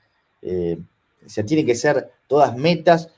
[0.42, 0.80] Eh,
[1.24, 3.12] o sea, tiene que ser todas metas.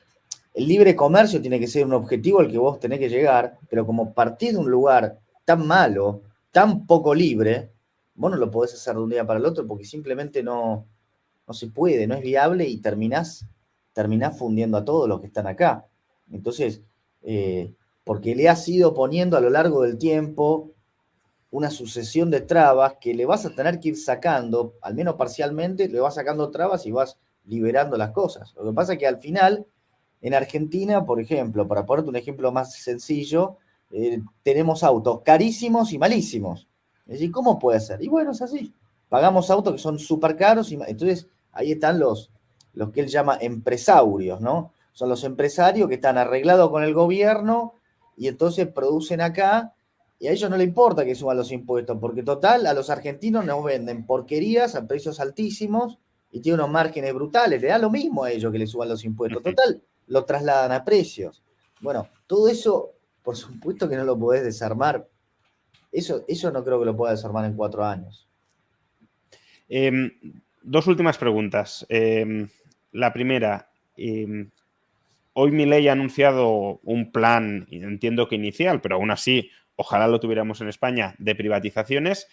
[0.54, 3.86] El libre comercio tiene que ser un objetivo al que vos tenés que llegar, pero
[3.86, 7.70] como partís de un lugar tan malo, tan poco libre,
[8.16, 10.86] vos no lo podés hacer de un día para el otro porque simplemente no,
[11.48, 13.46] no se puede, no es viable y terminás,
[13.94, 15.86] terminás fundiendo a todos los que están acá.
[16.30, 16.82] Entonces,
[17.22, 17.72] eh,
[18.04, 20.72] porque le has ido poniendo a lo largo del tiempo
[21.52, 25.88] una sucesión de trabas que le vas a tener que ir sacando, al menos parcialmente,
[25.88, 28.54] le vas sacando trabas y vas liberando las cosas.
[28.56, 29.66] Lo que pasa es que al final,
[30.22, 33.58] en Argentina, por ejemplo, para ponerte un ejemplo más sencillo,
[33.92, 36.68] eh, tenemos autos carísimos y malísimos.
[37.06, 38.02] Es decir, ¿cómo puede ser?
[38.02, 38.74] Y bueno, es así.
[39.08, 42.32] Pagamos autos que son súper caros y entonces ahí están los,
[42.74, 44.72] los que él llama empresarios, ¿no?
[44.92, 47.76] Son los empresarios que están arreglados con el gobierno
[48.18, 49.74] y entonces producen acá
[50.20, 53.46] y a ellos no le importa que suban los impuestos, porque total, a los argentinos
[53.46, 56.00] nos venden porquerías a precios altísimos
[56.32, 57.62] y tienen unos márgenes brutales.
[57.62, 59.44] Le da lo mismo a ellos que le suban los impuestos.
[59.44, 61.44] Total, lo trasladan a precios.
[61.82, 62.94] Bueno, todo eso
[63.24, 65.08] por supuesto que no lo podés desarmar.
[65.92, 68.28] Eso, eso no creo que lo pueda desarmar en cuatro años.
[69.70, 70.12] Em,
[70.62, 71.86] dos últimas preguntas.
[71.90, 72.50] Em,
[72.92, 74.50] la primera, eh,
[75.34, 80.62] hoy Milei ha anunciado un plan, entiendo que inicial, pero aún así, ojalá lo tuviéramos
[80.62, 82.28] en España, de privatizaciones.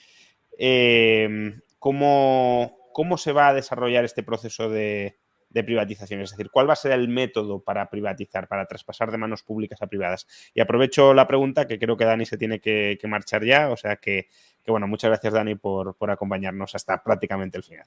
[1.78, 5.16] ¿cómo, ¿Cómo se va a desarrollar este proceso de,
[5.50, 6.20] de privatización.
[6.20, 9.82] Es decir, ¿cuál va a ser el método para privatizar, para traspasar de manos públicas
[9.82, 10.26] a privadas?
[10.54, 13.96] Y aprovecho la pregunta, que creo que Dani se tiene que, marchar ya, o sea
[13.96, 14.28] que,
[14.66, 17.86] bueno, muchas gracias Dani por, acompañarnos hasta prácticamente el final.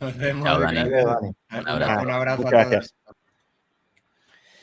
[0.00, 0.60] Nos vemos.
[0.60, 0.80] Dani.
[0.80, 2.42] Un abrazo.
[2.42, 2.94] Muchas gracias.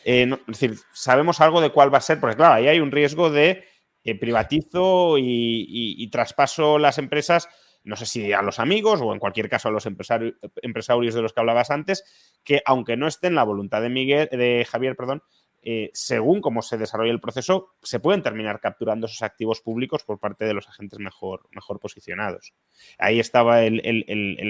[0.05, 2.91] Eh, es decir, sabemos algo de cuál va a ser, porque claro, ahí hay un
[2.91, 3.65] riesgo de
[4.05, 7.49] eh, privatizo y traspaso las empresas
[7.85, 11.33] no sé si a los amigos o en cualquier caso a los empresarios de los
[11.33, 12.03] que hablabas antes,
[12.43, 15.23] que aunque no esté en la voluntad de Miguel, de Javier, perdón,
[15.67, 20.19] eh, según cómo se desarrolla el proceso, se pueden terminar capturando esos activos públicos por
[20.19, 22.53] parte de los agentes mejor, mejor posicionados.
[22.99, 23.81] Ahí estaba el,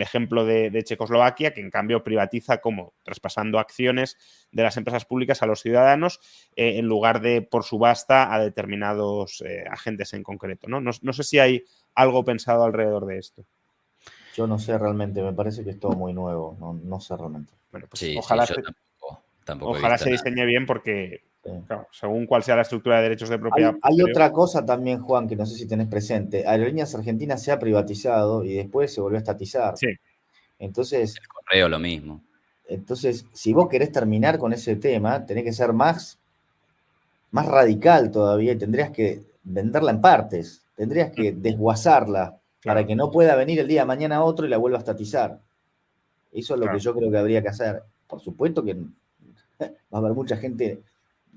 [0.01, 4.17] ejemplo de, Checoslovaquia, que en cambio privatiza como traspasando acciones
[4.51, 6.19] de las empresas públicas a los ciudadanos
[6.57, 10.67] eh, en lugar de por subasta a determinados eh, agentes en concreto.
[10.67, 10.81] ¿no?
[10.81, 11.63] No, sé si hay
[11.93, 13.45] algo pensado alrededor de esto.
[14.35, 17.53] Yo no sé realmente, me parece que es todo muy nuevo, no, sé realmente.
[17.71, 18.45] Bueno, pues ojalá
[19.61, 21.23] Ojalá se diseñe bien porque,
[21.91, 23.75] según cuál sea la estructura de derechos de propiedad.
[23.81, 26.47] Hay, otra cosa también, Juan, que no sé si tenés presente.
[26.47, 29.77] Aerolíneas Argentinas se ha privatizado y después se volvió a estatizar.
[29.77, 29.87] Sí.
[30.59, 31.15] Entonces.
[31.21, 32.23] El correo lo mismo.
[32.67, 36.17] Entonces, si vos querés terminar con ese tema, tenés que ser más,
[37.31, 43.11] más radical todavía y tendrías que venderla en partes, tendrías que desguazarla para que no
[43.11, 45.39] pueda venir el día de mañana otro y la vuelva a estatizar.
[46.31, 47.83] Eso es lo que yo creo que habría que hacer.
[48.07, 48.75] Por supuesto que
[49.93, 50.81] va a haber mucha gente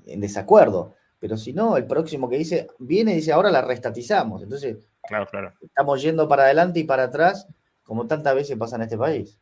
[0.06, 4.42] en desacuerdo, pero si no, el próximo que dice, viene y dice, ahora la restatizamos.
[4.42, 5.52] Entonces, claro, claro.
[5.60, 7.48] estamos yendo para adelante y para atrás,
[7.82, 9.38] como tantas veces pasa en este país.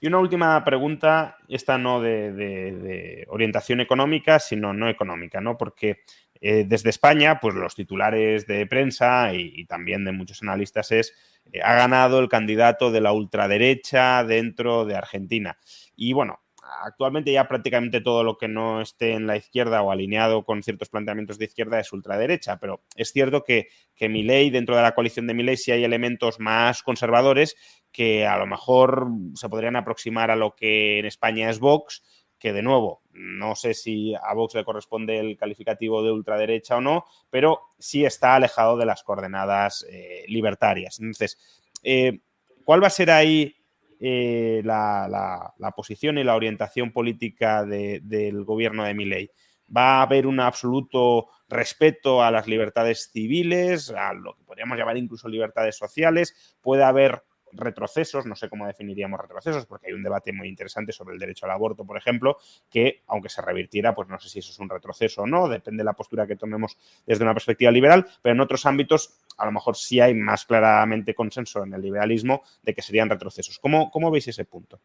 [0.00, 5.58] Y una última pregunta, esta no de, orientación económica, sino no económica, ¿no?
[5.58, 6.02] Porque
[6.40, 11.14] eh, desde España, pues los titulares de prensa y, también de muchos analistas es,
[11.52, 15.58] eh, ha ganado el candidato de la ultraderecha dentro de Argentina.
[15.96, 16.40] Y bueno,
[16.84, 20.88] actualmente ya prácticamente todo lo que no esté en la izquierda o alineado con ciertos
[20.88, 25.26] planteamientos de izquierda es ultraderecha, pero es cierto que, que ley dentro de la coalición
[25.26, 27.56] de ley sí hay elementos más conservadores
[27.92, 32.02] que a lo mejor se podrían aproximar a lo que en España es Vox,
[32.38, 36.80] que de nuevo, no sé si a Vox le corresponde el calificativo de ultraderecha o
[36.80, 41.00] no, pero sí está alejado de las coordenadas eh, libertarias.
[41.00, 41.38] Entonces,
[41.82, 42.20] eh,
[42.64, 43.57] ¿cuál va a ser ahí
[44.00, 49.30] eh, la, posición y la orientación política del gobierno de Milei.
[49.74, 54.96] Va a haber un absoluto respeto a las libertades civiles, a lo que podríamos llamar
[54.96, 56.56] incluso libertades sociales.
[56.60, 57.22] Puede haber
[57.52, 61.46] retrocesos, no sé cómo definiríamos retrocesos, porque hay un debate muy interesante sobre el derecho
[61.46, 62.38] al aborto, por ejemplo,
[62.70, 65.80] que aunque se revirtiera, pues no sé si eso es un retroceso o no, depende
[65.80, 66.76] de la postura que tomemos
[67.06, 71.14] desde una perspectiva liberal, pero en otros ámbitos a lo mejor sí hay más claramente
[71.14, 73.58] consenso en el liberalismo de que serían retrocesos.
[73.58, 74.80] ¿Cómo, cómo veis ese punto?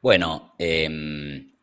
[0.00, 1.54] Bueno, em,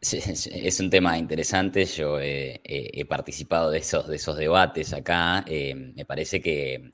[0.00, 1.84] es un tema interesante.
[1.86, 5.44] Yo he, participado de esos, de esos debates acá.
[5.46, 6.90] Em, me parece que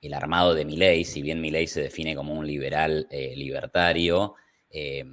[0.00, 4.34] el armado de Milei, si bien Milei se define como un liberal eh, libertario,
[4.70, 5.04] eh,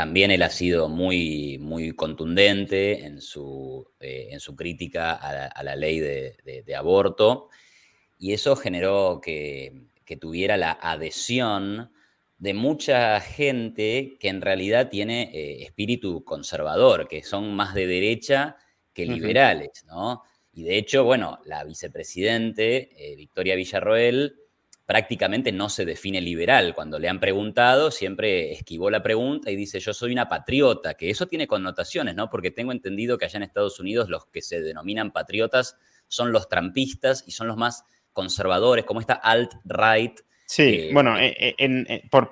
[0.00, 5.76] también él ha sido muy, muy contundente en su, eh, en su crítica a la,
[5.76, 7.50] ley de, aborto
[8.18, 11.92] y eso generó que, tuviera la adhesión
[12.38, 15.30] de mucha gente que en realidad tiene
[15.62, 18.56] espíritu conservador, que son más de derecha
[18.94, 20.22] que liberales, ¿no?
[20.54, 24.39] Y de hecho, bueno, la vicepresidente, eh, Victoria Villarroel,
[24.90, 26.74] prácticamente no se define liberal.
[26.74, 31.10] Cuando le han preguntado, siempre esquivó la pregunta y dice, yo soy una patriota, que
[31.10, 32.28] eso tiene connotaciones, ¿no?
[32.28, 35.76] Porque tengo entendido que allá en Estados Unidos los que se denominan patriotas
[36.08, 40.22] son los trampistas y son los más conservadores, como esta alt-right.
[40.44, 42.28] Sí, bueno, eh, eh, por,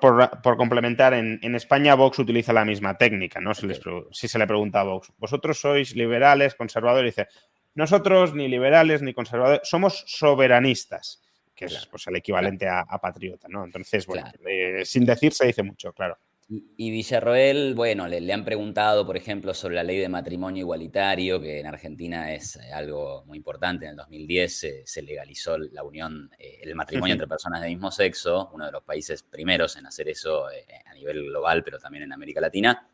[0.57, 3.53] complementar, en, España Vox utiliza la misma técnica, ¿no?
[3.53, 3.69] Si,
[4.11, 7.15] si, se le pregunta a Vox, ¿vosotros sois liberales, conservadores?
[7.15, 7.29] Dice,
[7.73, 11.21] nosotros, ni liberales, ni conservadores, somos soberanistas,
[11.59, 13.65] que es pues, el equivalente a, patriota, ¿no?
[13.65, 16.17] Entonces, bueno, eh, sin decir se dice mucho, claro.
[16.47, 21.59] Y, Villarroel, bueno, le, han preguntado, por ejemplo, sobre la ley de matrimonio igualitario, que
[21.59, 23.85] en Argentina es eh, algo muy importante.
[23.85, 28.49] En el 2010 se, legalizó la unión, eh, el matrimonio entre personas de mismo sexo,
[28.53, 32.39] uno de los países primeros en hacer eso a nivel global, pero también en América
[32.39, 32.89] Latina.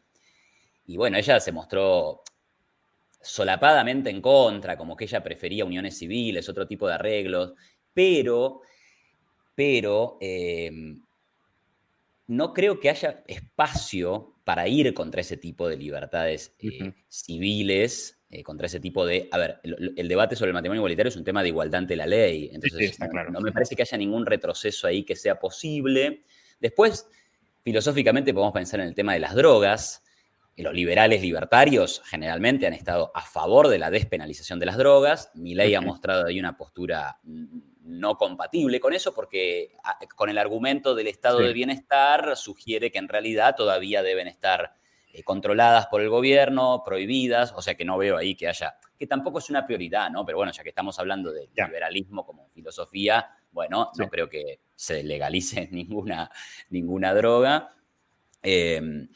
[0.88, 2.24] Y bueno, ella se mostró
[3.22, 7.54] solapadamente en contra, como que ella prefería uniones civiles, otro tipo de arreglos,
[7.96, 8.62] pero,
[9.56, 11.02] pero em,
[12.28, 18.44] no creo que haya espacio para ir contra ese tipo de libertades eh, civiles, eh,
[18.44, 19.28] contra ese tipo de...
[19.32, 22.06] A ver, el, debate sobre el matrimonio igualitario es un tema de igualdad ante la
[22.06, 23.00] ley, entonces
[23.32, 26.26] no me parece que haya ningún retroceso ahí que sea posible.
[26.60, 27.08] Después,
[27.64, 30.04] filosóficamente podemos pensar en el tema de las drogas,
[30.58, 35.32] los liberales libertarios generalmente han estado a favor de la despenalización de las drogas.
[35.34, 37.20] Mi ley ha mostrado ahí una postura
[37.86, 39.72] no compatible con eso porque
[40.16, 44.74] con el argumento del estado de bienestar sugiere que en realidad todavía deben estar
[45.14, 49.06] eh, controladas por el gobierno, prohibidas, o sea que no veo ahí que haya, que
[49.06, 50.26] tampoco es una prioridad, ¿no?
[50.26, 55.04] Pero bueno, ya que estamos hablando de liberalismo como filosofía, bueno, no creo que se
[55.04, 56.30] legalice ninguna,
[56.70, 57.70] ninguna droga.
[58.42, 59.08] Eh,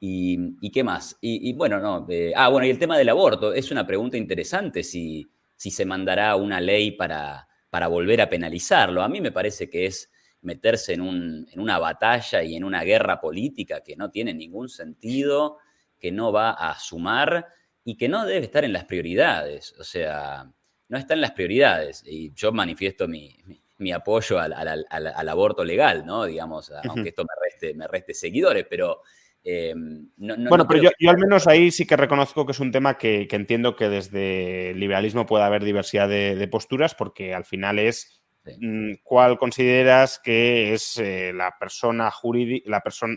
[0.00, 1.16] y, qué más?
[1.22, 2.06] Y, bueno, no.
[2.36, 3.54] ah, bueno, y el tema del aborto.
[3.54, 5.26] Es una pregunta interesante si,
[5.56, 9.02] si se mandará una ley para, para volver a penalizarlo.
[9.02, 10.08] A mí me parece que es
[10.42, 14.68] meterse en, un, en, una batalla y en una guerra política que no tiene ningún
[14.68, 15.58] sentido,
[15.98, 17.48] que no va a sumar
[17.84, 19.74] y que no debe estar en las prioridades.
[19.80, 20.48] O sea,
[20.88, 22.04] no está en las prioridades.
[22.06, 23.36] Y yo manifiesto mi,
[23.78, 26.26] mi, apoyo al, al, al, aborto legal, ¿no?
[26.26, 29.00] Digamos, aunque esto me reste, me reste seguidores, pero
[29.46, 33.28] Em, bueno, pero yo, al menos ahí sí que reconozco que es un tema que,
[33.30, 38.22] entiendo que desde el liberalismo puede haber diversidad de, posturas, porque al final es
[38.58, 43.16] mm, cuál consideras que es eh, la persona jurídica, la persona,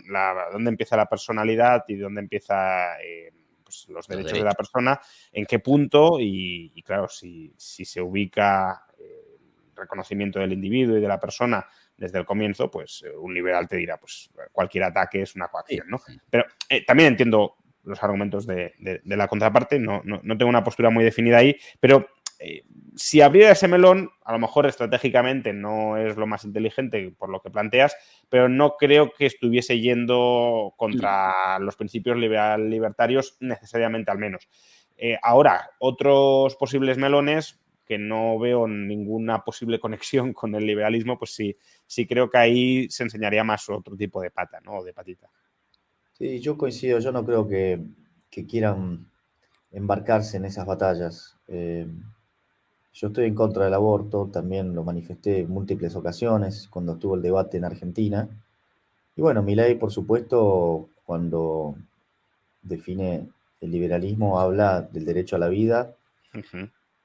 [0.52, 3.32] dónde empieza la personalidad y dónde empieza eh,
[3.64, 5.00] pues, los derechos de la persona,
[5.32, 11.08] en qué punto y, claro, si, si, se ubica el reconocimiento del individuo y de
[11.08, 11.66] la persona
[11.98, 16.00] desde el comienzo, pues un liberal te dirá, pues cualquier ataque es una coacción, ¿no?
[16.30, 16.44] Pero
[16.86, 21.38] también entiendo los argumentos de, la contraparte, no, no, no, tengo una postura muy definida
[21.38, 22.06] ahí, pero
[22.38, 22.62] eh,
[22.94, 27.40] si abriera ese melón, a lo mejor estratégicamente no es lo más inteligente por lo
[27.40, 27.96] que planteas,
[28.28, 34.48] pero no creo que estuviese yendo contra los principios liberal libertarios necesariamente al menos.
[34.96, 41.30] Eh, ahora, otros posibles melones que no veo ninguna posible conexión con el liberalismo, pues
[41.34, 41.56] sí,
[41.86, 44.84] sí creo que ahí se enseñaría más otro tipo de pata, ¿no?
[44.84, 45.30] de patita.
[46.12, 47.82] Sí, yo coincido, yo no creo que,
[48.46, 49.10] quieran
[49.72, 51.36] embarcarse en esas batallas.
[51.48, 51.88] Eh,
[52.92, 57.22] yo estoy en contra del aborto, también lo manifesté en múltiples ocasiones cuando estuvo el
[57.22, 58.28] debate en Argentina.
[59.16, 61.74] Y bueno, mi ley, por supuesto, cuando
[62.62, 63.28] define
[63.60, 65.96] el liberalismo, habla del derecho a la vida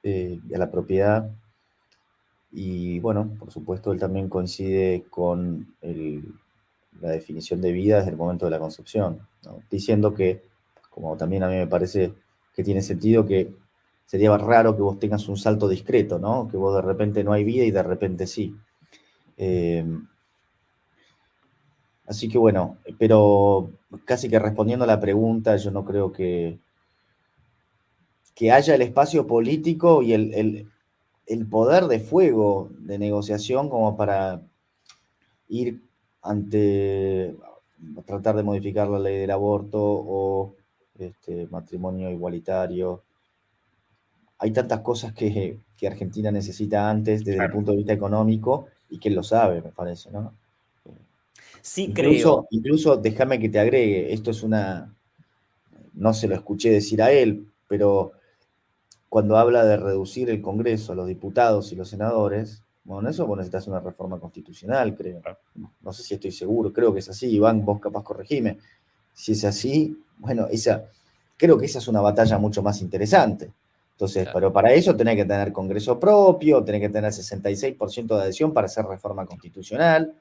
[0.04, 1.30] eh, a la propiedad.
[2.52, 5.74] Y bueno, por supuesto, él también coincide con
[7.00, 9.26] la definición de vida desde el momento de la concepción,
[9.70, 10.42] diciendo que,
[10.90, 12.12] como también a mí me parece
[12.54, 13.52] que tiene sentido, que
[14.06, 16.48] sería raro que vos tengas un salto discreto, ¿no?
[16.48, 18.54] Que vos de repente no hay vida y de repente sí.
[19.36, 20.06] Em,
[22.06, 23.70] así que bueno, pero
[24.04, 26.58] casi que respondiendo a la pregunta, yo no creo que,
[28.34, 30.68] que haya el espacio político y el,
[31.26, 34.42] el poder de fuego de negociación como para
[35.48, 35.80] ir
[36.22, 37.34] ante
[38.06, 40.54] tratar de modificar la ley del aborto o
[40.98, 43.02] este, matrimonio igualitario
[44.38, 49.10] hay tantas cosas que, Argentina necesita antes desde el punto de vista económico y que
[49.10, 50.32] él lo sabe, me parece, ¿no?
[51.60, 52.46] Sí, creo.
[52.48, 54.94] Incluso déjame que te agregue, esto es una,
[55.92, 58.12] no se lo escuché decir a él, pero
[59.14, 63.68] cuando habla de reducir el Congreso, los diputados y los senadores, bueno, eso vos necesitas
[63.68, 65.22] una reforma constitucional, creo.
[65.82, 68.58] No sé si estoy seguro, creo que es así, Iván, vos capaz corregime.
[69.12, 70.86] Si es así, bueno, esa,
[71.36, 73.52] creo que esa es una batalla mucho más interesante.
[73.92, 78.52] Entonces, pero para eso tenés que tener Congreso propio, tenés que tener 66% de adhesión
[78.52, 80.12] para hacer reforma constitucional.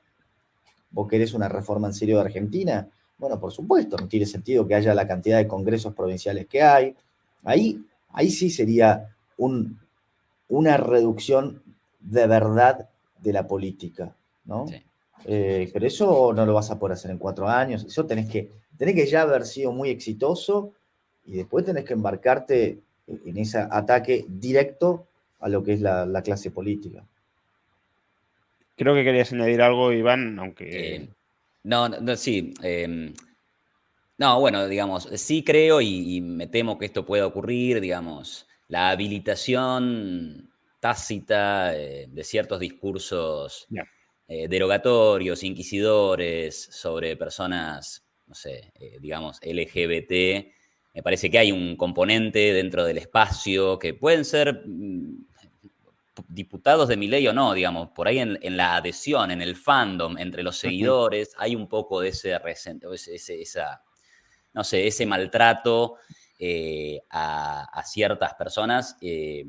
[0.91, 2.87] ¿Vos querés una reforma en serio de Argentina?
[3.17, 6.95] Bueno, por supuesto, no tiene sentido que haya la cantidad de congresos provinciales que hay.
[7.43, 7.83] Ahí,
[8.13, 9.79] ahí sí sería un,
[10.47, 11.61] una reducción
[11.99, 14.15] de verdad de la política,
[14.45, 14.65] ¿no?
[15.25, 17.85] Eh, pero eso no lo vas a poder hacer en cuatro años.
[17.85, 20.73] Eso tenés que, tenés que ya haber sido muy exitoso
[21.25, 25.07] y después tenés que embarcarte en ese ataque directo
[25.39, 27.03] a lo que es la, clase política.
[28.75, 30.95] Creo que querías añadir algo, Iván, aunque...
[30.95, 31.09] Eh,
[31.63, 32.53] no, no, sí.
[32.61, 33.13] Em,
[34.23, 40.49] no, bueno, digamos, sí creo y, me temo que esto pueda ocurrir, digamos, la habilitación
[40.79, 43.67] tácita eh, de ciertos discursos
[44.29, 48.71] eh, derogatorios, inquisidores sobre personas, no sé,
[49.01, 50.47] digamos, LGBT,
[50.93, 55.25] me parece que hay un componente dentro del espacio que pueden ser mm,
[56.29, 60.17] diputados de mi ley o no, digamos, por ahí en, la adhesión, en el fandom,
[60.17, 63.83] entre los seguidores, hay un poco de ese, ese, esa,
[64.53, 65.95] no sé, ese maltrato
[66.39, 68.97] eh, a, ciertas personas.
[69.01, 69.45] Eh,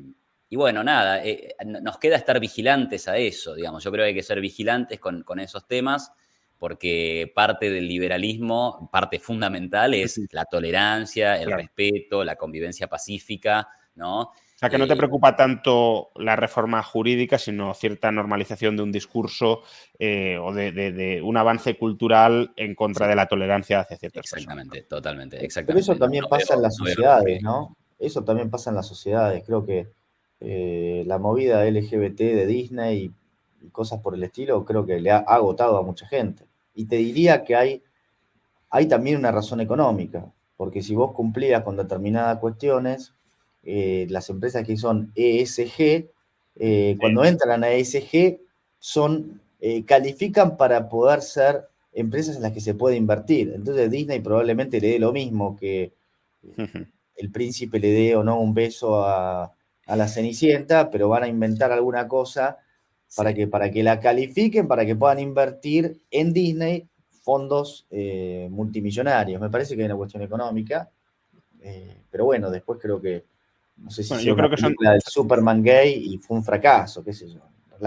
[0.49, 3.83] y bueno, nada, eh, nos queda estar vigilantes a eso, digamos.
[3.83, 6.11] Yo creo que hay que ser vigilantes con, con esos temas
[6.57, 14.31] porque parte del liberalismo, parte fundamental es la tolerancia, el respeto, la convivencia pacífica, ¿no?
[14.55, 18.83] O sea, que no te eh, preocupa tanto la reforma jurídica, sino cierta normalización de
[18.83, 19.63] un discurso
[19.99, 24.89] eh, o de, un avance cultural en contra de la tolerancia hacia ciertas exactamente, personas.
[24.89, 27.75] Totalmente, exactamente, Pero eso también pasa en las sociedades, ¿no?
[27.99, 29.43] Eso también pasa en las sociedades.
[29.45, 29.89] Creo que
[30.39, 33.13] eh, la movida LGBT de Disney
[33.61, 36.45] y cosas por el estilo, creo que le ha, agotado a mucha gente.
[36.73, 37.83] Y te diría que hay,
[38.69, 43.13] hay también una razón económica, porque si vos cumplías con determinadas cuestiones,
[43.65, 46.07] eh, las empresas que son ESG,
[46.57, 48.39] eh, cuando entran a ESG,
[48.79, 53.51] son, eh, califican para poder ser empresas en las que se puede invertir.
[53.55, 55.93] Entonces Disney probablemente le dé lo mismo que
[57.15, 59.51] el príncipe le dé o no un beso a,
[59.85, 62.57] a la Cenicienta, pero van a inventar alguna cosa
[63.15, 66.87] para, que, para que la califiquen, para que puedan invertir en Disney
[67.21, 69.41] fondos eh, multimillonarios.
[69.41, 70.89] Me parece que hay una cuestión económica,
[71.61, 73.25] eh, pero bueno, después creo que,
[73.77, 77.13] no sé si yo creo que son del Superman gay y fue un fracaso, qué
[77.13, 77.41] sé yo.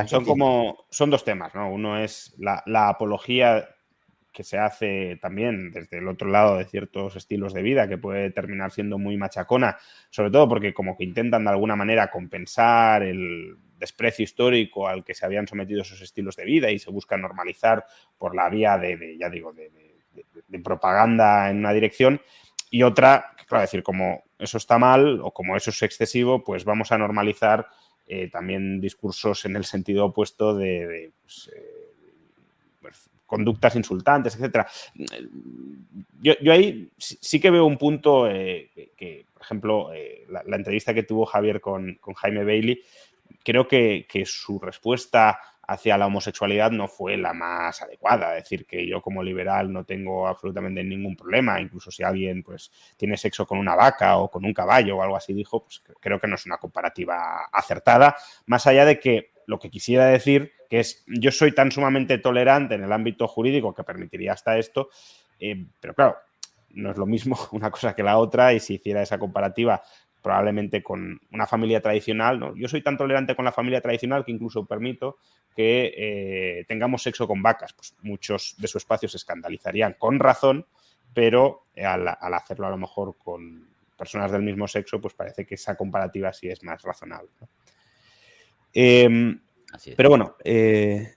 [0.07, 1.73] son como, son dos temas, ¿no?
[1.73, 3.69] Uno es la, apología
[4.33, 8.31] que se hace también desde el otro lado de ciertos estilos de vida que puede
[8.31, 9.79] terminar siendo muy machacona,
[10.11, 15.15] sobre todo porque como que intentan de alguna manera compensar el desprecio histórico al que
[15.15, 17.85] se habían sometido esos estilos de vida y se busca normalizar
[18.17, 19.71] por la vía de, ya digo, de,
[20.63, 22.21] propaganda en una dirección
[22.71, 26.93] y otra, claro, decir, como eso está mal o como eso es excesivo, pues vamos
[26.93, 27.69] a normalizar
[28.07, 31.93] eh, también discursos en el sentido opuesto de, pues, eh,
[32.81, 34.67] pues, conductas insultantes, etcétera.
[36.21, 39.91] Yo, ahí sí que veo un punto eh, que, por ejemplo,
[40.29, 42.83] la, entrevista que tuvo Javier con, con Jaime Bailey,
[43.45, 48.37] creo que, su respuesta hacia la homosexualidad no fue la más adecuada.
[48.37, 52.73] Es decir, que yo como liberal no tengo absolutamente ningún problema, incluso si alguien pues
[52.97, 56.19] tiene sexo con una vaca o con un caballo o algo así dijo, pues creo
[56.19, 58.17] que no es una comparativa acertada,
[58.47, 62.75] más allá de que lo que quisiera decir que es yo soy tan sumamente tolerante
[62.75, 64.89] en el ámbito jurídico que permitiría hasta esto,
[65.39, 66.17] eh, pero claro,
[66.71, 69.83] no es lo mismo una cosa que la otra y si hiciera esa comparativa
[70.23, 72.39] probablemente con una familia tradicional.
[72.41, 72.57] ¿no?
[72.57, 75.19] Yo soy tan tolerante con la familia tradicional que incluso permito
[75.55, 77.73] que eh, tengamos sexo con vacas.
[77.73, 80.67] Pues muchos de su espacio se escandalizarían con razón,
[81.15, 85.77] pero al, hacerlo a lo mejor con personas del mismo sexo, pues parece que esa
[85.77, 87.31] comparativa sí es más razonable.
[88.73, 89.41] Em,
[89.97, 91.15] pero bueno, eh,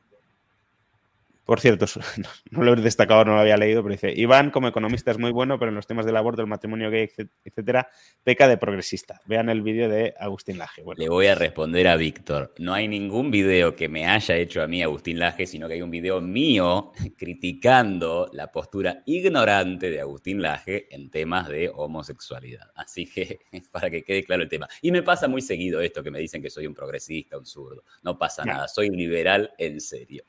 [1.45, 1.85] por cierto,
[2.51, 5.31] no lo he destacado, no lo había leído, pero dice, Iván como economista es muy
[5.31, 7.09] bueno, pero en los temas del aborto, el matrimonio gay,
[7.43, 7.89] etcétera,
[8.23, 9.19] peca de progresista.
[9.25, 10.83] Vean el vídeo de Agustín Laje.
[10.97, 12.53] Le voy a responder a Víctor.
[12.59, 15.81] No hay ningún video que me haya hecho a mí Agustín Laje, sino que hay
[15.81, 22.71] un video mío criticando la postura ignorante de Agustín Laje en temas de homosexualidad.
[22.75, 23.39] Así que,
[23.71, 24.67] para que quede claro el tema.
[24.81, 27.83] Y me pasa muy seguido esto que me dicen que soy un progresista, un zurdo.
[28.03, 30.23] No pasa nada, soy liberal en serio.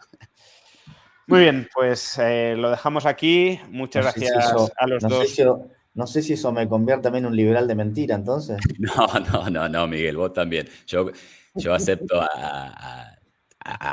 [1.27, 3.61] Muy bien, pues eh, lo dejamos aquí.
[3.71, 5.41] Muchas gracias a los dos.
[5.95, 8.59] no sé si eso me convierte también en un liberal de mentira, entonces.
[8.79, 10.69] No, no, no, no, Miguel, vos también.
[10.87, 11.11] Yo,
[11.55, 13.17] yo acepto a,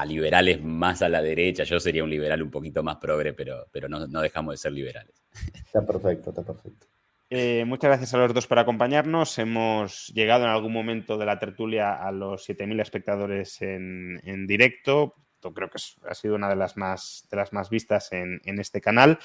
[0.06, 1.64] liberales más a la derecha.
[1.64, 5.14] Yo sería un liberal un poquito más progre, pero, pero no, dejamos de ser liberales.
[5.53, 6.88] Está perfecto, está perfecto.
[7.30, 9.38] Eh, muchas gracias a los dos por acompañarnos.
[9.38, 15.14] Hemos llegado en algún momento de la tertulia a los 7.000 espectadores en, en directo
[15.41, 19.20] creo que ha sido una de las más, de las más vistas en, este canal.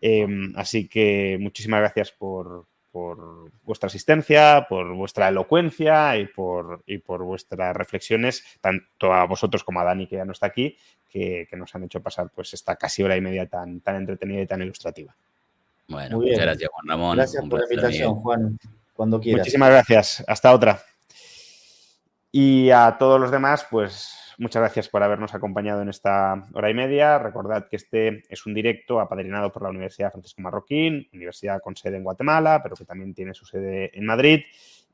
[0.00, 2.66] Em, así que muchísimas gracias por,
[3.64, 9.84] vuestra asistencia, por vuestra elocuencia y por, por vuestras reflexiones, tanto a vosotros como a
[9.84, 10.76] Dani, que ya no está aquí,
[11.08, 14.46] que, nos han hecho pasar pues esta casi hora y media tan, tan entretenida y
[14.46, 15.14] tan ilustrativa.
[15.88, 17.16] Bueno, muchas gracias, Juan Ramón.
[17.16, 18.58] Gracias por la invitación, Juan.
[18.92, 19.40] Cuando quieras.
[19.40, 20.24] Muchísimas gracias.
[20.26, 20.82] Hasta otra.
[22.30, 26.74] Y a todos los demás, pues Muchas gracias por habernos acompañado en esta hora y
[26.74, 27.18] media.
[27.18, 31.96] Recordad que este es un directo apadrinado por la Universidad Francisco Marroquín, universidad con sede
[31.96, 34.42] en Guatemala, pero que también tiene su sede en Madrid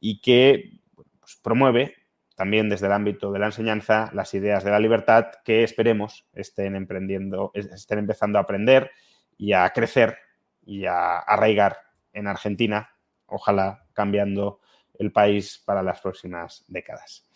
[0.00, 1.94] y que pues, promueve
[2.34, 6.74] también desde el ámbito de la enseñanza las ideas de la libertad que esperemos estén
[6.74, 8.92] emprendiendo, estén empezando a aprender
[9.36, 10.16] y a crecer
[10.64, 11.76] y a arraigar
[12.14, 12.96] en Argentina,
[13.26, 14.60] ojalá cambiando
[14.98, 17.28] el país para las próximas décadas.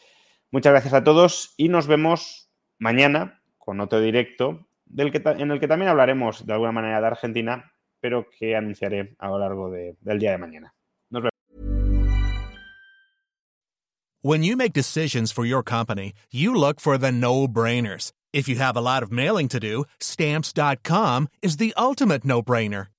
[0.51, 5.61] Muchas gracias a todos y nos vemos mañana con otro directo del que, en el
[5.61, 7.71] que también hablaremos de alguna manera de Argentina,
[8.01, 10.75] pero que anunciaré a lo largo de, del día de mañana.
[11.11, 11.33] Nos vemos.
[14.23, 18.13] When you make decisions for your company, you look for the no-brainers.
[18.33, 22.89] If you have a lot of mailing to do, stamps.com is the ultimate no-brainer.